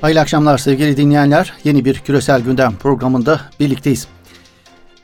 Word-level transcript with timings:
Hayırlı 0.00 0.20
akşamlar 0.20 0.58
sevgili 0.58 0.96
dinleyenler. 0.96 1.52
Yeni 1.64 1.84
bir 1.84 1.98
küresel 1.98 2.40
gündem 2.40 2.76
programında 2.76 3.40
birlikteyiz. 3.60 4.08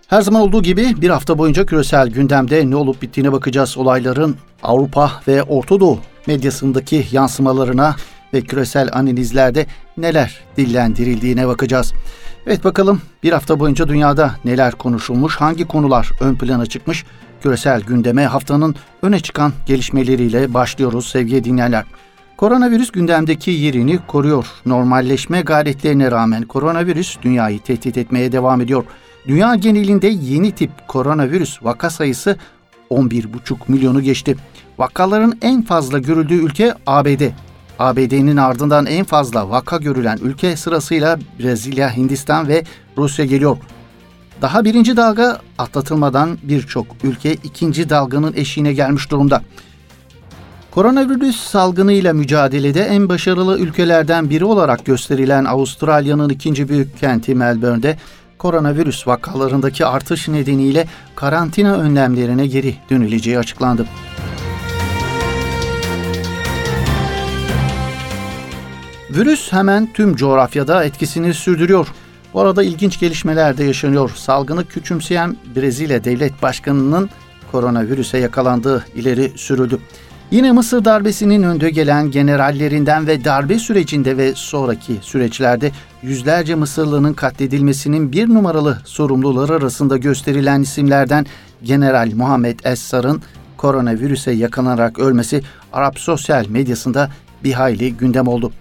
Her 0.07 0.23
zaman 0.23 0.43
olduğu 0.43 0.63
gibi 0.63 1.03
bir 1.03 1.11
hafta 1.11 1.39
boyunca 1.39 1.67
küresel 1.67 2.09
gündemde 2.09 2.71
ne 2.71 2.77
olup 2.77 3.03
bittiğine 3.03 3.33
bakacağız. 3.33 3.79
Olayların 3.79 4.37
Avrupa 4.63 5.13
ve 5.29 5.43
Orta 5.43 5.81
Doğu 5.81 5.99
medyasındaki 6.27 7.07
yansımalarına 7.13 7.97
ve 8.35 8.41
küresel 8.41 8.89
analizlerde 8.93 9.67
neler 9.97 10.41
dillendirildiğine 10.57 11.49
bakacağız. 11.49 11.93
Evet 12.47 12.65
bakalım 12.65 13.03
bir 13.23 13.33
hafta 13.33 13.61
boyunca 13.61 13.89
dünyada 13.89 14.35
neler 14.45 14.73
konuşulmuş, 14.73 15.37
hangi 15.37 15.65
konular 15.65 16.11
ön 16.21 16.35
plana 16.35 16.67
çıkmış, 16.67 17.05
küresel 17.43 17.81
gündeme 17.81 18.27
haftanın 18.27 18.75
öne 19.03 19.21
çıkan 19.21 19.53
gelişmeleriyle 19.67 20.55
başlıyoruz 20.55 21.09
sevgili 21.09 21.45
dinleyenler. 21.45 21.85
Koronavirüs 22.43 22.91
gündemdeki 22.91 23.51
yerini 23.51 23.99
koruyor. 24.07 24.47
Normalleşme 24.67 25.41
gayretlerine 25.41 26.11
rağmen 26.11 26.43
koronavirüs 26.43 27.17
dünyayı 27.23 27.61
tehdit 27.61 27.99
etmeye 27.99 28.33
devam 28.33 28.61
ediyor. 28.61 28.85
Dünya 29.27 29.55
genelinde 29.55 30.09
yeni 30.09 30.53
tip 30.53 30.71
koronavirüs 30.89 31.63
vaka 31.63 31.91
sayısı 31.91 32.37
11,5 32.91 33.57
milyonu 33.69 34.03
geçti. 34.03 34.37
Vakaların 34.79 35.39
en 35.43 35.63
fazla 35.63 35.99
görüldüğü 35.99 36.35
ülke 36.35 36.75
ABD. 36.87 37.23
ABD'nin 37.79 38.37
ardından 38.37 38.87
en 38.87 39.05
fazla 39.05 39.51
vaka 39.51 39.77
görülen 39.77 40.19
ülke 40.23 40.57
sırasıyla 40.57 41.19
Brezilya, 41.39 41.97
Hindistan 41.97 42.49
ve 42.49 42.65
Rusya 42.99 43.25
geliyor. 43.25 43.57
Daha 44.43 44.65
birinci 44.65 44.97
dalga 44.97 45.41
atlatılmadan 45.59 46.39
birçok 46.43 46.87
ülke 47.05 47.33
ikinci 47.33 47.91
dalganın 47.91 48.33
eşiğine 48.37 48.73
gelmiş 48.73 49.11
durumda. 49.11 49.43
Koronavirüs 50.75 51.37
salgınıyla 51.37 52.13
mücadelede 52.13 52.81
en 52.81 53.09
başarılı 53.09 53.59
ülkelerden 53.59 54.31
biri 54.31 54.45
olarak 54.45 54.85
gösterilen 54.85 55.45
Avustralya'nın 55.45 56.29
ikinci 56.29 56.69
büyük 56.69 56.99
kenti 56.99 57.35
Melbourne'de 57.35 57.97
koronavirüs 58.39 59.07
vakalarındaki 59.07 59.87
artış 59.87 60.29
nedeniyle 60.29 60.87
karantina 61.17 61.77
önlemlerine 61.77 62.47
geri 62.47 62.77
dönüleceği 62.91 63.39
açıklandı. 63.39 63.87
Virüs 69.11 69.53
hemen 69.53 69.93
tüm 69.93 70.17
coğrafyada 70.17 70.85
etkisini 70.85 71.35
sürdürüyor. 71.35 71.89
Bu 72.35 72.41
arada 72.41 72.63
ilginç 72.63 73.01
gelişmeler 73.01 73.59
de 73.59 73.65
yaşanıyor. 73.65 74.11
Salgını 74.11 74.65
küçümseyen 74.65 75.37
Brezilya 75.57 76.05
Devlet 76.05 76.43
Başkanı'nın 76.43 77.11
koronavirüse 77.53 78.19
yakalandığı 78.19 78.87
ileri 78.95 79.33
sürüldü. 79.37 79.79
Yine 80.33 80.53
Mısır 80.53 80.85
darbesinin 80.85 81.43
önde 81.43 81.71
gelen 81.71 82.11
generallerinden 82.11 83.07
ve 83.07 83.25
darbe 83.25 83.59
sürecinde 83.59 84.17
ve 84.17 84.33
sonraki 84.35 84.99
süreçlerde 85.01 85.71
yüzlerce 86.03 86.55
Mısırlı'nın 86.55 87.13
katledilmesinin 87.13 88.13
bir 88.13 88.29
numaralı 88.29 88.79
sorumluları 88.85 89.55
arasında 89.55 89.97
gösterilen 89.97 90.63
isimlerden 90.63 91.27
General 91.63 92.13
Muhammed 92.15 92.61
Es-Sar'ın 92.65 93.23
koronavirüse 93.57 94.33
yakalanarak 94.33 94.99
ölmesi 94.99 95.43
Arap 95.73 95.99
sosyal 95.99 96.47
medyasında 96.49 97.11
bir 97.45 97.53
hayli 97.53 97.97
gündem 97.97 98.29
oldu. 98.29 98.53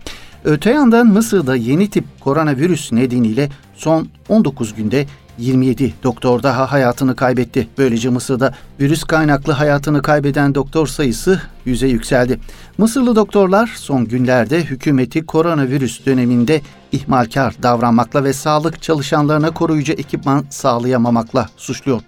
Öte 0.43 0.71
yandan 0.71 1.07
Mısır'da 1.07 1.55
yeni 1.55 1.89
tip 1.89 2.05
koronavirüs 2.19 2.91
nedeniyle 2.91 3.49
son 3.75 4.07
19 4.29 4.73
günde 4.73 5.05
27 5.37 5.93
doktor 6.03 6.43
daha 6.43 6.71
hayatını 6.71 7.15
kaybetti. 7.15 7.67
Böylece 7.77 8.09
Mısır'da 8.09 8.53
virüs 8.79 9.03
kaynaklı 9.03 9.53
hayatını 9.53 10.01
kaybeden 10.01 10.55
doktor 10.55 10.87
sayısı 10.87 11.41
yüze 11.65 11.87
yükseldi. 11.87 12.39
Mısırlı 12.77 13.15
doktorlar 13.15 13.73
son 13.75 14.05
günlerde 14.05 14.63
hükümeti 14.63 15.25
koronavirüs 15.25 16.05
döneminde 16.05 16.61
ihmalkar 16.91 17.55
davranmakla 17.63 18.23
ve 18.23 18.33
sağlık 18.33 18.81
çalışanlarına 18.81 19.51
koruyucu 19.51 19.93
ekipman 19.93 20.45
sağlayamamakla 20.49 21.49
suçluyor. 21.57 22.01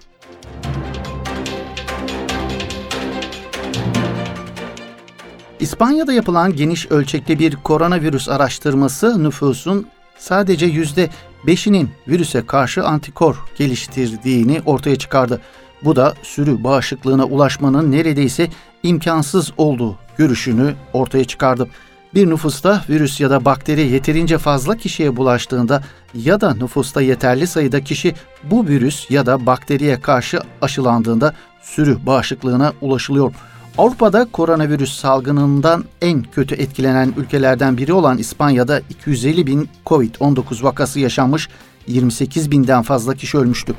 İspanya'da 5.60 6.14
yapılan 6.14 6.56
geniş 6.56 6.92
ölçekli 6.92 7.40
bir 7.40 7.56
koronavirüs 7.56 8.30
araştırması 8.30 9.24
nüfusun 9.24 9.88
sadece 10.24 10.66
yüzde 10.66 11.10
beşinin 11.48 11.90
virüse 12.08 12.46
karşı 12.46 12.84
antikor 12.84 13.44
geliştirdiğini 13.58 14.62
ortaya 14.66 14.96
çıkardı. 14.96 15.42
Bu 15.84 15.96
da 15.96 16.14
sürü 16.24 16.64
bağışıklığına 16.64 17.26
ulaşmanın 17.26 17.92
neredeyse 17.92 18.50
imkansız 18.84 19.54
olduğu 19.58 19.98
görüşünü 20.18 20.74
ortaya 20.94 21.24
çıkardı. 21.24 21.68
Bir 22.14 22.30
nüfusta 22.30 22.84
virüs 22.90 23.22
ya 23.22 23.30
da 23.30 23.46
bakteri 23.46 23.88
yeterince 23.88 24.38
fazla 24.38 24.78
kişiye 24.78 25.18
bulaştığında 25.18 25.84
ya 26.14 26.42
da 26.42 26.56
nüfusta 26.56 27.02
yeterli 27.02 27.48
sayıda 27.48 27.84
kişi 27.84 28.14
bu 28.44 28.68
virüs 28.68 29.12
ya 29.12 29.26
da 29.26 29.46
bakteriye 29.46 30.02
karşı 30.02 30.40
aşılandığında 30.62 31.34
sürü 31.62 32.06
bağışıklığına 32.06 32.74
ulaşılıyor. 32.82 33.34
Avrupa'da 33.78 34.26
koronavirüs 34.32 35.00
salgınından 35.00 35.86
en 36.02 36.24
kötü 36.24 36.56
etkilenen 36.56 37.14
ülkelerden 37.18 37.78
biri 37.78 37.94
olan 37.94 38.18
İspanya'da 38.18 38.82
250 38.90 39.48
bin 39.48 39.70
Covid-19 39.86 40.64
vakası 40.64 41.00
yaşanmış, 41.00 41.50
28 41.88 42.52
binden 42.52 42.82
fazla 42.82 43.16
kişi 43.16 43.38
ölmüştü. 43.38 43.76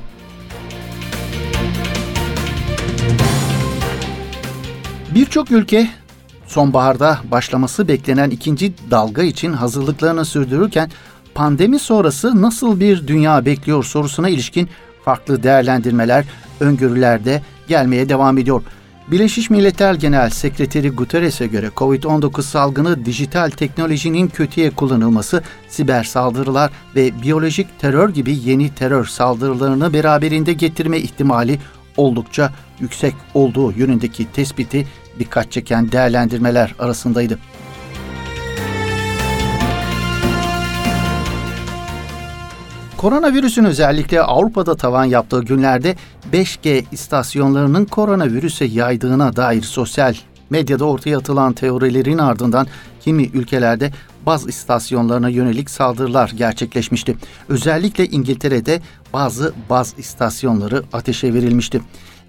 Birçok 5.14 5.50
ülke 5.50 5.88
sonbaharda 6.46 7.18
başlaması 7.30 7.88
beklenen 7.88 8.30
ikinci 8.30 8.72
dalga 8.90 9.22
için 9.22 9.52
hazırlıklarını 9.52 10.24
sürdürürken 10.24 10.90
pandemi 11.34 11.78
sonrası 11.78 12.42
nasıl 12.42 12.80
bir 12.80 13.06
dünya 13.06 13.44
bekliyor 13.44 13.84
sorusuna 13.84 14.28
ilişkin 14.28 14.68
farklı 15.04 15.42
değerlendirmeler, 15.42 16.24
öngörüler 16.60 17.24
de 17.24 17.42
gelmeye 17.68 18.08
devam 18.08 18.38
ediyor. 18.38 18.62
Birleşmiş 19.10 19.50
Milletler 19.50 19.94
Genel 19.94 20.30
Sekreteri 20.30 20.90
Guterres'e 20.90 21.46
göre 21.46 21.70
COVID-19 21.76 22.42
salgını 22.42 23.04
dijital 23.04 23.50
teknolojinin 23.50 24.28
kötüye 24.28 24.70
kullanılması, 24.70 25.42
siber 25.68 26.04
saldırılar 26.04 26.70
ve 26.96 27.22
biyolojik 27.22 27.78
terör 27.78 28.08
gibi 28.08 28.38
yeni 28.44 28.74
terör 28.74 29.04
saldırılarını 29.04 29.92
beraberinde 29.92 30.52
getirme 30.52 30.98
ihtimali 30.98 31.58
oldukça 31.96 32.52
yüksek 32.80 33.14
olduğu 33.34 33.72
yönündeki 33.72 34.32
tespiti 34.32 34.86
dikkat 35.18 35.52
çeken 35.52 35.92
değerlendirmeler 35.92 36.74
arasındaydı. 36.78 37.38
Koronavirüsün 42.96 43.64
özellikle 43.64 44.22
Avrupa'da 44.22 44.76
tavan 44.76 45.04
yaptığı 45.04 45.42
günlerde 45.42 45.96
5G 46.34 46.84
istasyonlarının 46.92 47.84
koronavirüse 47.84 48.64
yaydığına 48.64 49.36
dair 49.36 49.62
sosyal 49.62 50.14
medyada 50.50 50.84
ortaya 50.84 51.18
atılan 51.18 51.52
teorilerin 51.52 52.18
ardından 52.18 52.66
kimi 53.00 53.24
ülkelerde 53.26 53.92
baz 54.26 54.48
istasyonlarına 54.48 55.28
yönelik 55.28 55.70
saldırılar 55.70 56.32
gerçekleşmişti. 56.36 57.16
Özellikle 57.48 58.06
İngiltere'de 58.06 58.80
bazı 59.12 59.52
baz 59.70 59.94
istasyonları 59.98 60.82
ateşe 60.92 61.34
verilmişti. 61.34 61.80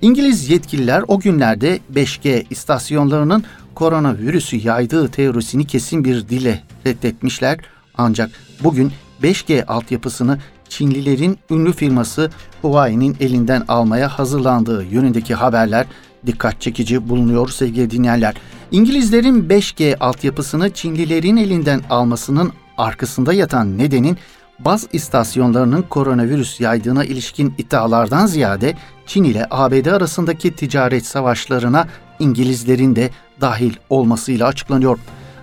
İngiliz 0.02 0.50
yetkililer 0.50 1.04
o 1.08 1.20
günlerde 1.20 1.80
5G 1.94 2.46
istasyonlarının 2.50 3.44
koronavirüsü 3.76 4.68
yaydığı 4.68 5.08
teorisini 5.08 5.68
kesin 5.68 6.06
bir 6.06 6.30
dile 6.30 6.64
reddetmişler. 6.86 7.60
Ancak 7.98 8.32
bugün 8.64 8.92
5G 9.24 9.66
altyapısını 9.66 10.38
Çinlilerin 10.70 11.38
ünlü 11.50 11.74
firması 11.74 12.30
Huawei'nin 12.62 13.18
elinden 13.20 13.64
almaya 13.68 14.20
hazırlandığı 14.20 14.84
yönündeki 14.84 15.36
haberler 15.36 15.86
dikkat 16.26 16.62
çekici 16.62 17.09
bulunuyor 17.09 17.50
sevgili 17.50 17.92
dinleyenler. 17.92 18.36
İngilizlerin 18.72 19.50
5G 19.50 19.98
altyapısını 19.98 20.70
Çinlilerin 20.70 21.38
elinden 21.38 21.81
almasının 21.90 22.53
arkasında 22.78 23.34
yatan 23.34 23.78
nedenin 23.78 24.17
baz 24.59 24.88
istasyonlarının 24.94 25.82
koronavirüs 25.82 26.59
yaydığına 26.62 27.06
ilişkin 27.06 27.53
iddialardan 27.58 28.26
ziyade 28.26 28.73
Çin 29.06 29.23
ile 29.23 29.47
ABD 29.52 29.85
arasındaki 29.85 30.56
ticaret 30.56 31.06
savaşlarına 31.06 31.88
İngilizlerin 32.20 32.96
de 32.96 33.09
dahil 33.41 33.73
olmasıyla 33.90 34.47
açıklanıyor. 34.47 35.00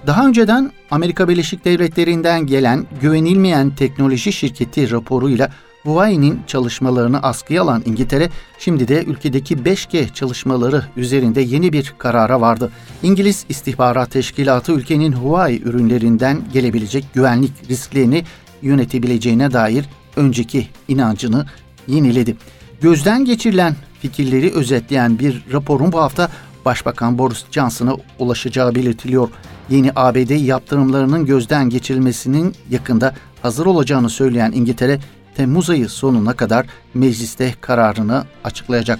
Daha 0.07 0.27
önceden 0.27 0.73
Amerika 0.91 1.29
Birleşik 1.29 1.65
Devletleri'nden 1.65 2.47
gelen 2.47 2.87
güvenilmeyen 3.01 3.71
teknoloji 3.71 4.33
şirketi 4.33 4.91
raporuyla 4.91 5.51
Huawei'nin 5.83 6.41
çalışmalarını 6.47 7.23
askıya 7.23 7.63
alan 7.63 7.83
İngiltere, 7.87 8.31
şimdi 8.59 8.89
de 8.89 9.05
ülkedeki 9.05 9.57
5G 9.57 10.13
çalışmaları 10.15 10.85
üzerinde 10.97 11.41
yeni 11.41 11.73
bir 11.73 11.95
karara 11.99 12.41
vardı. 12.41 12.73
İngiliz 13.03 13.47
İstihbarat 13.49 14.11
Teşkilatı 14.11 14.73
ülkenin 14.73 15.13
Huawei 15.13 15.63
ürünlerinden 15.63 16.41
gelebilecek 16.53 17.05
güvenlik 17.15 17.53
risklerini 17.71 18.25
yönetebileceğine 18.63 19.53
dair 19.53 19.85
önceki 20.17 20.69
inancını 20.89 21.47
yeniledi. 21.87 22.37
Gözden 22.81 23.25
geçirilen 23.25 23.77
fikirleri 24.01 24.53
özetleyen 24.53 25.19
bir 25.19 25.45
raporun 25.53 25.93
bu 25.93 25.99
hafta 25.99 26.31
Başbakan 26.65 27.19
Boris 27.19 27.45
Johnson'a 27.51 27.97
ulaşacağı 28.19 28.75
belirtiliyor. 28.75 29.29
Yeni 29.71 29.93
ABD 29.97 30.31
yaptırımlarının 30.31 31.27
gözden 31.27 31.71
geçirilmesinin 31.71 32.55
yakında 32.71 33.15
hazır 33.43 33.67
olacağını 33.67 34.11
söyleyen 34.11 34.53
İngiltere, 34.53 35.01
Temmuz 35.35 35.71
ayı 35.71 35.89
sonuna 35.89 36.33
kadar 36.33 36.67
mecliste 36.95 37.55
kararını 37.61 38.25
açıklayacak. 38.45 38.99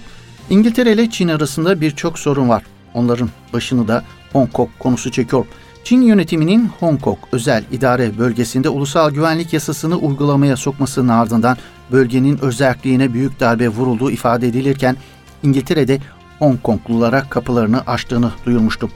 İngiltere 0.49 0.91
ile 0.91 1.09
Çin 1.09 1.27
arasında 1.27 1.81
birçok 1.81 2.19
sorun 2.19 2.49
var. 2.49 2.63
Onların 2.93 3.29
başını 3.53 3.87
da 3.87 4.03
Hong 4.33 4.51
Kong 4.51 4.69
konusu 4.79 5.11
çekiyor. 5.11 5.45
Çin 5.83 6.01
yönetiminin 6.01 6.69
Hong 6.79 7.01
Kong 7.01 7.17
özel 7.31 7.63
idare 7.71 8.17
bölgesinde 8.17 8.69
ulusal 8.69 9.11
güvenlik 9.11 9.53
yasasını 9.53 9.97
uygulamaya 9.97 10.57
sokmasının 10.57 11.07
ardından 11.07 11.57
bölgenin 11.91 12.37
özelliğine 12.41 13.13
büyük 13.13 13.39
darbe 13.39 13.69
vurulduğu 13.69 14.11
ifade 14.11 14.47
edilirken 14.47 14.95
İngiltere'de 15.43 15.99
Hong 16.39 16.63
Konglulara 16.63 17.29
kapılarını 17.29 17.81
açtığını 17.87 18.31
duyurmuştu. 18.45 18.89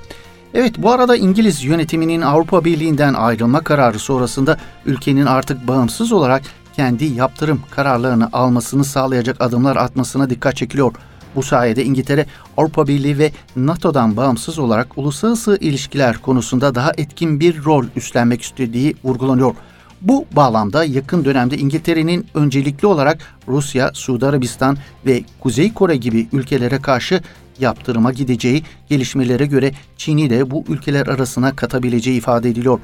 Evet 0.54 0.76
bu 0.78 0.92
arada 0.92 1.16
İngiliz 1.16 1.64
yönetiminin 1.64 2.22
Avrupa 2.22 2.66
Birliği'nden 2.66 3.14
ayrılma 3.14 3.62
kararı 3.62 4.00
sonrasında 4.00 4.58
ülkenin 4.86 5.26
artık 5.26 5.68
bağımsız 5.68 6.12
olarak 6.12 6.42
kendi 6.76 7.06
yaptırım 7.06 7.62
kararlarını 7.72 8.30
almasını 8.34 8.84
sağlayacak 8.84 9.42
adımlar 9.42 9.76
atmasına 9.76 10.30
dikkat 10.30 10.56
çekiliyor. 10.56 10.92
Bu 11.36 11.44
sayede 11.44 11.84
İngiltere 11.84 12.26
Avrupa 12.58 12.88
Birliği 12.88 13.18
ve 13.18 13.32
NATO'dan 13.56 14.18
bağımsız 14.18 14.60
olarak 14.60 14.98
uluslararası 14.98 15.58
ilişkiler 15.62 16.18
konusunda 16.18 16.76
daha 16.76 16.92
etkin 16.98 17.40
bir 17.40 17.64
rol 17.64 17.86
üstlenmek 17.96 18.42
istediği 18.42 18.96
vurgulanıyor. 19.04 19.56
Bu 20.02 20.26
bağlamda 20.32 20.86
yakın 20.86 21.26
dönemde 21.26 21.58
İngiltere'nin 21.58 22.26
öncelikli 22.34 22.86
olarak 22.86 23.36
Rusya, 23.48 23.92
Suudi 23.94 24.26
Arabistan 24.26 24.78
ve 25.06 25.24
Kuzey 25.40 25.74
Kore 25.74 25.96
gibi 25.96 26.28
ülkelere 26.32 26.82
karşı 26.82 27.22
yaptırıma 27.60 28.12
gideceği 28.12 28.64
gelişmelere 28.90 29.46
göre 29.46 29.72
Çin'i 29.98 30.30
de 30.30 30.52
bu 30.52 30.64
ülkeler 30.70 31.08
arasına 31.08 31.56
katabileceği 31.56 32.18
ifade 32.18 32.50
ediliyor. 32.50 32.80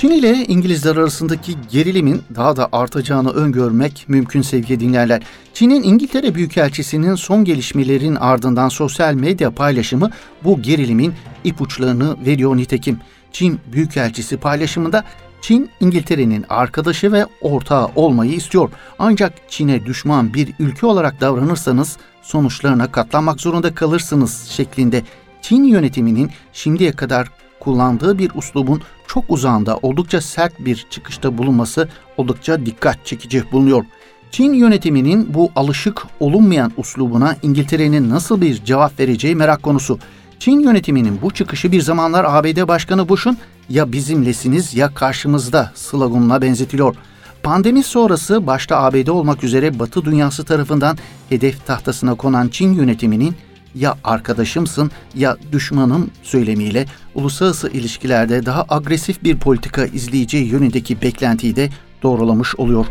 Çin 0.00 0.10
ile 0.10 0.44
İngilizler 0.48 0.96
arasındaki 0.96 1.54
gerilimin 1.70 2.22
daha 2.34 2.56
da 2.56 2.68
artacağını 2.72 3.30
öngörmek 3.30 4.04
mümkün 4.08 4.42
sevgili 4.42 4.80
dinlerler. 4.80 5.22
Çin'in 5.54 5.82
İngiltere 5.82 6.34
Büyükelçisi'nin 6.34 7.14
son 7.14 7.44
gelişmelerin 7.44 8.14
ardından 8.14 8.68
sosyal 8.68 9.14
medya 9.14 9.50
paylaşımı 9.50 10.10
bu 10.44 10.62
gerilimin 10.62 11.14
ipuçlarını 11.44 12.16
veriyor 12.26 12.56
nitekim. 12.56 13.00
Çin 13.32 13.60
Büyükelçisi 13.72 14.36
paylaşımında 14.36 15.04
Çin, 15.40 15.70
İngiltere'nin 15.80 16.44
arkadaşı 16.48 17.12
ve 17.12 17.26
ortağı 17.40 17.90
olmayı 17.94 18.32
istiyor. 18.32 18.70
Ancak 18.98 19.32
Çin'e 19.48 19.86
düşman 19.86 20.34
bir 20.34 20.52
ülke 20.58 20.86
olarak 20.86 21.20
davranırsanız 21.20 21.96
sonuçlarına 22.22 22.92
katlanmak 22.92 23.40
zorunda 23.40 23.74
kalırsınız 23.74 24.48
şeklinde 24.48 25.02
Çin 25.42 25.64
yönetiminin 25.64 26.30
şimdiye 26.52 26.92
kadar 26.92 27.28
kullandığı 27.60 28.18
bir 28.18 28.30
uslubun 28.34 28.82
çok 29.06 29.24
uzağında 29.28 29.76
oldukça 29.82 30.20
sert 30.20 30.60
bir 30.60 30.86
çıkışta 30.90 31.38
bulunması 31.38 31.88
oldukça 32.16 32.66
dikkat 32.66 33.06
çekici 33.06 33.44
bulunuyor. 33.52 33.84
Çin 34.30 34.52
yönetiminin 34.52 35.34
bu 35.34 35.50
alışık 35.56 36.02
olunmayan 36.20 36.72
uslubuna 36.76 37.36
İngiltere'nin 37.42 38.10
nasıl 38.10 38.40
bir 38.40 38.64
cevap 38.64 39.00
vereceği 39.00 39.36
merak 39.36 39.62
konusu. 39.62 39.98
Çin 40.38 40.60
yönetiminin 40.60 41.18
bu 41.22 41.30
çıkışı 41.30 41.72
bir 41.72 41.80
zamanlar 41.80 42.24
ABD 42.28 42.68
Başkanı 42.68 43.08
Bush'un 43.08 43.38
ya 43.68 43.92
bizimlesiniz 43.92 44.74
ya 44.74 44.94
karşımızda 44.94 45.72
sloganına 45.74 46.42
benzetiliyor. 46.42 46.96
Pandemi 47.42 47.82
sonrası 47.82 48.46
başta 48.46 48.76
ABD 48.76 49.06
olmak 49.06 49.44
üzere 49.44 49.78
Batı 49.78 50.04
dünyası 50.04 50.44
tarafından 50.44 50.98
hedef 51.28 51.66
tahtasına 51.66 52.14
konan 52.14 52.48
Çin 52.48 52.72
yönetiminin 52.72 53.36
ya 53.74 53.96
arkadaşımsın 54.04 54.90
ya 55.14 55.36
düşmanım 55.52 56.10
söylemiyle 56.22 56.86
uluslararası 57.14 57.68
ilişkilerde 57.68 58.46
daha 58.46 58.66
agresif 58.68 59.24
bir 59.24 59.36
politika 59.36 59.84
izleyeceği 59.84 60.48
yönündeki 60.48 61.02
beklentiyi 61.02 61.56
de 61.56 61.68
doğrulamış 62.02 62.56
oluyor. 62.56 62.86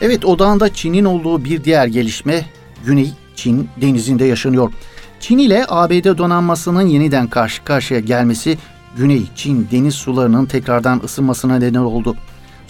Evet 0.00 0.24
odağında 0.24 0.74
Çin'in 0.74 1.04
olduğu 1.04 1.44
bir 1.44 1.64
diğer 1.64 1.86
gelişme 1.86 2.46
Güney 2.86 3.12
Çin 3.36 3.68
denizinde 3.80 4.24
yaşanıyor. 4.24 4.72
Çin 5.20 5.38
ile 5.38 5.64
ABD 5.68 6.18
donanmasının 6.18 6.86
yeniden 6.86 7.26
karşı 7.26 7.64
karşıya 7.64 8.00
gelmesi 8.00 8.58
Güney 8.96 9.22
Çin 9.34 9.68
deniz 9.72 9.94
sularının 9.94 10.46
tekrardan 10.46 11.00
ısınmasına 11.04 11.58
neden 11.58 11.80
oldu. 11.80 12.16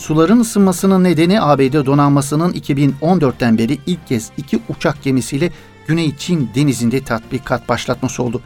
Suların 0.03 0.41
ısınmasının 0.41 1.05
nedeni 1.05 1.41
ABD 1.41 1.87
donanmasının 1.87 2.53
2014'ten 2.53 3.59
beri 3.59 3.79
ilk 3.87 4.07
kez 4.07 4.31
iki 4.37 4.59
uçak 4.69 5.03
gemisiyle 5.03 5.53
Güney 5.87 6.17
Çin 6.17 6.51
denizinde 6.55 7.05
tatbikat 7.05 7.69
başlatması 7.69 8.23
oldu. 8.23 8.41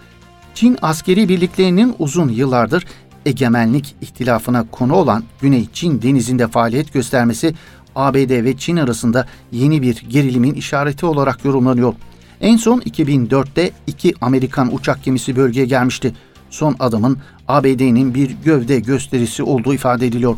Çin 0.54 0.78
askeri 0.82 1.28
birliklerinin 1.28 1.94
uzun 1.98 2.28
yıllardır 2.28 2.84
egemenlik 3.26 3.94
ihtilafına 4.00 4.66
konu 4.70 4.94
olan 4.94 5.24
Güney 5.40 5.68
Çin 5.72 6.02
denizinde 6.02 6.48
faaliyet 6.48 6.92
göstermesi 6.92 7.54
ABD 7.94 8.44
ve 8.44 8.56
Çin 8.56 8.76
arasında 8.76 9.26
yeni 9.52 9.82
bir 9.82 10.04
gerilimin 10.08 10.54
işareti 10.54 11.06
olarak 11.06 11.44
yorumlanıyor. 11.44 11.94
En 12.40 12.56
son 12.56 12.80
2004'te 12.80 13.70
iki 13.86 14.14
Amerikan 14.20 14.74
uçak 14.74 15.04
gemisi 15.04 15.36
bölgeye 15.36 15.66
gelmişti. 15.66 16.14
Son 16.50 16.76
adımın 16.78 17.18
ABD'nin 17.48 18.14
bir 18.14 18.30
gövde 18.44 18.80
gösterisi 18.80 19.42
olduğu 19.42 19.74
ifade 19.74 20.06
ediliyor. 20.06 20.36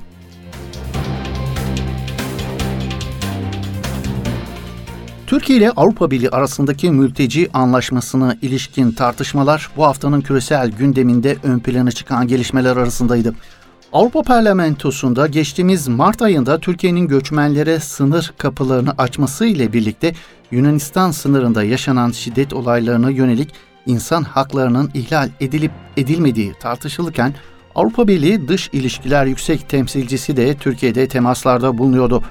Türkiye 5.28 5.58
ile 5.58 5.70
Avrupa 5.70 6.10
Birliği 6.10 6.30
arasındaki 6.30 6.90
mülteci 6.90 7.50
anlaşmasına 7.54 8.36
ilişkin 8.42 8.92
tartışmalar 8.92 9.70
bu 9.76 9.84
haftanın 9.84 10.20
küresel 10.20 10.70
gündeminde 10.70 11.36
ön 11.42 11.58
plana 11.58 11.90
çıkan 11.90 12.28
gelişmeler 12.28 12.76
arasındaydı. 12.76 13.34
Avrupa 13.92 14.22
Parlamentosu'nda 14.22 15.26
geçtiğimiz 15.26 15.88
Mart 15.88 16.22
ayında 16.22 16.58
Türkiye'nin 16.58 17.08
göçmenlere 17.08 17.80
sınır 17.80 18.32
kapılarını 18.38 18.94
açması 18.98 19.46
ile 19.46 19.72
birlikte 19.72 20.14
Yunanistan 20.50 21.10
sınırında 21.10 21.64
yaşanan 21.64 22.10
şiddet 22.10 22.52
olaylarına 22.52 23.10
yönelik 23.10 23.54
insan 23.86 24.22
haklarının 24.22 24.90
ihlal 24.94 25.28
edilip 25.40 25.72
edilmediği 25.96 26.52
tartışılırken 26.60 27.34
Avrupa 27.74 28.08
Birliği 28.08 28.48
Dış 28.48 28.70
İlişkiler 28.72 29.26
Yüksek 29.26 29.68
Temsilcisi 29.68 30.36
de 30.36 30.54
Türkiye'de 30.54 31.08
temaslarda 31.08 31.78
bulunuyordu. 31.78 32.22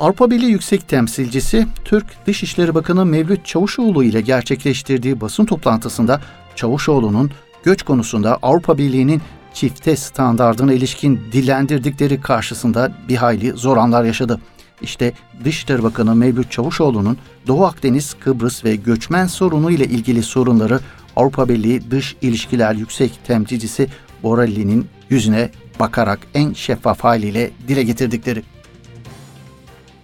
Avrupa 0.00 0.30
Birliği 0.30 0.50
Yüksek 0.50 0.88
Temsilcisi 0.88 1.66
Türk 1.84 2.26
Dışişleri 2.26 2.74
Bakanı 2.74 3.06
Mevlüt 3.06 3.46
Çavuşoğlu 3.46 4.04
ile 4.04 4.20
gerçekleştirdiği 4.20 5.20
basın 5.20 5.44
toplantısında 5.44 6.20
Çavuşoğlu'nun 6.56 7.30
göç 7.62 7.82
konusunda 7.82 8.38
Avrupa 8.42 8.78
Birliği'nin 8.78 9.22
çifte 9.54 9.96
standardına 9.96 10.72
ilişkin 10.72 11.20
dillendirdikleri 11.32 12.20
karşısında 12.20 12.92
bir 13.08 13.16
hayli 13.16 13.50
zor 13.50 13.76
anlar 13.76 14.04
yaşadı. 14.04 14.40
İşte 14.82 15.12
Dışişleri 15.44 15.82
Bakanı 15.82 16.14
Mevlüt 16.14 16.50
Çavuşoğlu'nun 16.50 17.18
Doğu 17.46 17.64
Akdeniz, 17.64 18.14
Kıbrıs 18.14 18.64
ve 18.64 18.76
göçmen 18.76 19.26
sorunu 19.26 19.70
ile 19.70 19.84
ilgili 19.84 20.22
sorunları 20.22 20.80
Avrupa 21.16 21.48
Birliği 21.48 21.90
Dış 21.90 22.16
İlişkiler 22.22 22.74
Yüksek 22.74 23.20
Temsilcisi 23.26 23.88
Borelli'nin 24.22 24.86
yüzüne 25.10 25.50
bakarak 25.80 26.18
en 26.34 26.52
şeffaf 26.52 27.00
haliyle 27.00 27.50
dile 27.68 27.82
getirdikleri. 27.82 28.42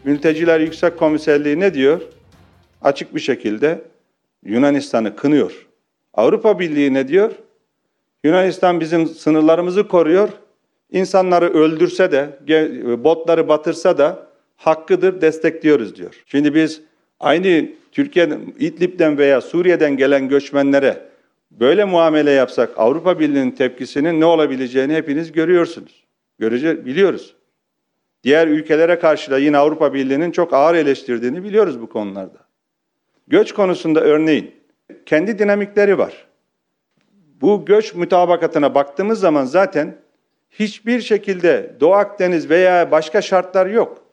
Mülteciler 0.07 0.61
Yüksek 0.61 0.99
Komiserliği 0.99 1.61
ne 1.61 1.75
diyor? 1.75 2.01
Açık 2.83 3.15
bir 3.15 3.21
şekilde 3.21 3.81
Yunanistan'ı 4.45 5.17
kınıyor. 5.17 5.67
Avrupa 6.15 6.59
Birliği 6.59 6.95
ne 6.95 7.09
diyor? 7.09 7.33
Yunanistan 8.25 8.81
bizim 8.81 9.07
sınırlarımızı 9.07 9.89
koruyor. 9.89 10.29
İnsanları 10.91 11.55
öldürse 11.55 12.13
de, 12.13 12.39
botları 13.05 13.49
batırsa 13.49 13.99
da 13.99 14.27
hakkıdır, 14.57 15.21
destekliyoruz 15.21 15.97
diyor. 15.97 16.23
Şimdi 16.27 16.55
biz 16.55 16.81
aynı 17.21 17.69
Türkiye'den, 17.93 18.41
İdlib'den 18.59 19.19
veya 19.19 19.41
Suriye'den 19.41 19.97
gelen 19.97 20.29
göçmenlere 20.29 21.03
böyle 21.51 21.85
muamele 21.85 22.31
yapsak 22.31 22.71
Avrupa 22.77 23.21
Birliği'nin 23.21 23.51
tepkisinin 23.51 24.21
ne 24.21 24.25
olabileceğini 24.25 24.95
hepiniz 24.95 25.33
görüyorsunuz. 25.33 26.05
Görece 26.39 26.87
biliyoruz. 26.87 27.36
Diğer 28.27 28.49
ülkelere 28.49 28.99
karşı 28.99 29.31
da 29.31 29.39
yine 29.39 29.59
Avrupa 29.59 29.95
Birliği'nin 29.95 30.31
çok 30.31 30.53
ağır 30.53 30.75
eleştirdiğini 30.75 31.45
biliyoruz 31.45 31.81
bu 31.81 31.89
konularda. 31.89 32.39
Göç 33.29 33.53
konusunda 33.53 34.01
örneğin 34.01 34.55
kendi 35.07 35.39
dinamikleri 35.39 35.99
var. 35.99 36.27
Bu 37.41 37.65
göç 37.65 37.95
mütabakatına 37.95 38.75
baktığımız 38.75 39.21
zaman 39.21 39.45
zaten 39.45 39.97
hiçbir 40.51 41.01
şekilde 41.01 41.77
Doğu 41.81 41.95
Akdeniz 41.95 42.51
veya 42.51 42.91
başka 42.91 43.23
şartlar 43.23 43.67
yok. 43.67 44.05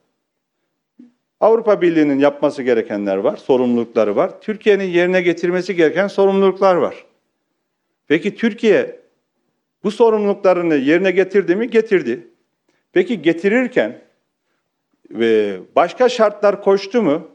Avrupa 1.39 1.81
Birliği'nin 1.81 2.19
yapması 2.19 2.63
gerekenler 2.63 3.17
var, 3.17 3.37
sorumlulukları 3.37 4.15
var. 4.15 4.41
Türkiye'nin 4.41 4.87
yerine 4.87 5.21
getirmesi 5.21 5.75
gereken 5.75 6.07
sorumluluklar 6.07 6.75
var. 6.75 7.05
Peki 8.07 8.35
Türkiye 8.35 8.99
bu 9.83 9.91
sorumluluklarını 9.91 10.75
yerine 10.75 11.11
getirdi 11.11 11.55
mi? 11.55 11.69
Getirdi. 11.69 12.32
Peki 12.93 13.21
getirirken 13.21 13.99
ve 15.09 15.59
başka 15.75 16.09
şartlar 16.09 16.61
koştu 16.61 17.01
mu? 17.01 17.27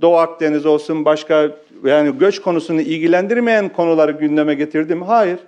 Doğu 0.00 0.16
Akdeniz 0.16 0.66
olsun 0.66 1.04
başka 1.04 1.50
yani 1.84 2.18
göç 2.18 2.40
konusunu 2.40 2.80
ilgilendirmeyen 2.80 3.68
konuları 3.68 4.12
gündeme 4.12 4.54
getirdi 4.54 4.94
mi? 4.94 5.04
Hayır. 5.04 5.38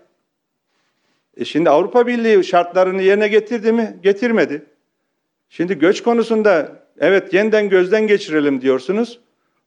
E 1.37 1.45
şimdi 1.45 1.71
Avrupa 1.71 2.07
Birliği 2.07 2.45
şartlarını 2.45 3.03
yerine 3.03 3.29
getirdi 3.29 3.73
mi? 3.73 3.97
Getirmedi. 4.03 4.63
Şimdi 5.49 5.79
göç 5.79 6.03
konusunda 6.03 6.73
evet 7.01 7.35
yeniden 7.35 7.69
gözden 7.69 8.07
geçirelim 8.07 8.61
diyorsunuz. 8.61 9.21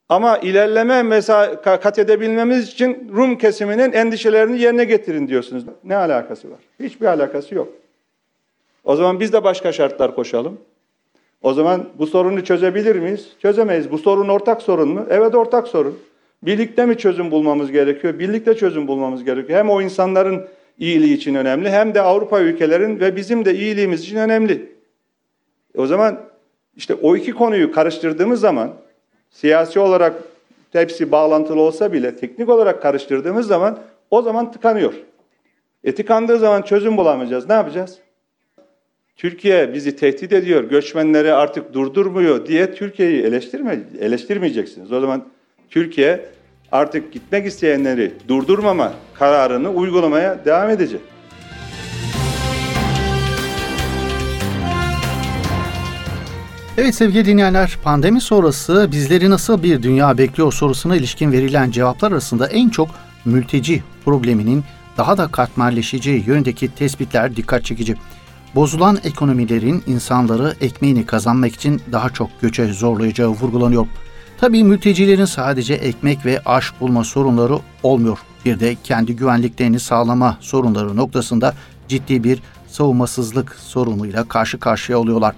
Ama 0.10 0.38
ilerleme 0.38 1.03
mesela 1.03 1.62
kat 1.62 2.00
edebilmemiz 2.00 2.69
için 2.69 3.12
Rum 3.15 3.38
kesiminin 3.38 3.91
endişelerini 3.91 4.62
yerine 4.62 4.83
getirin 4.83 5.27
diyorsunuz. 5.27 5.63
Ne 5.83 5.95
alakası 5.95 6.51
var? 6.51 6.60
Hiçbir 6.79 7.05
alakası 7.05 7.55
yok. 7.55 7.81
O 8.84 8.96
zaman 8.96 9.20
biz 9.20 9.34
de 9.34 9.44
başka 9.44 9.72
şartlar 9.72 10.16
koşalım. 10.16 10.58
O 11.42 11.54
zaman 11.54 11.90
bu 12.00 12.08
sorunu 12.08 12.44
çözebilir 12.44 12.96
miyiz? 12.96 13.30
Çözemeyiz. 13.42 13.92
Bu 13.92 13.98
sorun 13.98 14.30
ortak 14.30 14.62
sorun 14.62 14.90
mu? 14.90 15.06
Evet 15.10 15.36
ortak 15.36 15.68
sorun. 15.68 16.00
Birlikte 16.44 16.86
mi 16.86 16.98
çözüm 16.98 17.32
bulmamız 17.32 17.72
gerekiyor? 17.72 18.20
Birlikte 18.20 18.54
çözüm 18.54 18.88
bulmamız 18.88 19.24
gerekiyor. 19.24 19.60
Hem 19.60 19.70
o 19.70 19.82
insanların 19.82 20.48
iyiliği 20.80 21.14
için 21.14 21.36
önemli 21.36 21.70
hem 21.70 21.94
de 21.94 22.02
Avrupa 22.02 22.40
ülkelerin 22.40 23.00
ve 23.00 23.16
bizim 23.16 23.46
de 23.46 23.56
iyiliğimiz 23.56 24.02
için 24.02 24.18
önemli. 24.18 24.72
O 25.78 25.86
zaman 25.86 26.20
işte 26.76 26.94
o 26.94 27.16
iki 27.16 27.32
konuyu 27.32 27.72
karıştırdığımız 27.72 28.40
zaman 28.40 28.74
siyasi 29.30 29.80
olarak 29.80 30.14
hepsi 30.72 31.12
bağlantılı 31.12 31.62
olsa 31.62 31.94
bile 31.94 32.16
teknik 32.16 32.50
olarak 32.50 32.82
karıştırdığımız 32.82 33.48
zaman 33.48 33.80
o 34.12 34.22
zaman 34.22 34.52
tıkanıyor. 34.52 34.94
E 35.84 35.96
tıkandığı 35.96 36.40
zaman 36.40 36.62
çözüm 36.62 36.98
bulamayacağız. 36.98 37.50
Ne 37.50 37.54
yapacağız? 37.54 38.00
Türkiye 39.18 39.74
bizi 39.74 39.96
tehdit 39.96 40.34
ediyor, 40.34 40.63
göçmenleri 40.63 41.34
artık 41.34 41.74
durdurmuyor 41.74 42.46
diye 42.46 42.74
Türkiye'yi 42.74 43.22
eleştirme, 43.22 43.80
eleştirmeyeceksiniz. 44.00 44.91
O 44.91 45.00
zaman 45.00 45.27
Türkiye 45.70 46.25
artık 46.72 47.13
gitmek 47.13 47.46
isteyenleri 47.46 48.12
durdurmama 48.27 48.94
kararını 49.13 49.70
uygulamaya 49.70 50.46
devam 50.46 50.70
edecek. 50.70 51.01
Evet 56.77 56.96
sevgili 56.96 57.25
dinleyenler, 57.25 57.77
pandemi 57.84 58.22
sonrası 58.22 58.89
bizleri 58.91 59.30
nasıl 59.30 59.63
bir 59.63 59.84
dünya 59.84 60.18
bekliyor 60.18 60.53
sorusuna 60.53 60.96
ilişkin 60.96 61.32
verilen 61.32 61.72
cevaplar 61.72 62.12
arasında 62.12 62.48
en 62.48 62.70
çok 62.70 62.89
mülteci 63.25 63.84
probleminin 64.06 64.63
daha 64.98 65.18
da 65.18 65.27
katmerleşeceği 65.27 66.24
yönündeki 66.27 66.75
tespitler 66.75 67.36
dikkat 67.36 67.65
çekici. 67.65 67.96
Bozulan 68.55 68.98
ekonomilerin 69.03 69.84
insanları 69.88 70.55
ekmeğini 70.62 71.05
kazanmak 71.05 71.55
için 71.55 71.81
daha 71.91 72.10
çok 72.10 72.41
göçe 72.41 72.74
zorlayacağı 72.74 73.29
vurgulanıyor. 73.29 73.88
Tabii 74.38 74.63
mültecilerin 74.63 75.25
sadece 75.25 75.74
ekmek 75.74 76.25
ve 76.25 76.41
aş 76.46 76.81
bulma 76.81 77.03
sorunları 77.03 77.60
olmuyor. 77.84 78.20
Bir 78.46 78.60
de 78.60 78.75
kendi 78.84 79.15
güvenliklerini 79.15 79.79
sağlama 79.79 80.38
sorunları 80.39 80.98
noktasında 80.98 81.53
ciddi 81.88 82.24
bir 82.24 82.39
savunmasızlık 82.67 83.55
sorunuyla 83.55 84.27
karşı 84.27 84.60
karşıya 84.60 85.00
oluyorlar. 85.00 85.36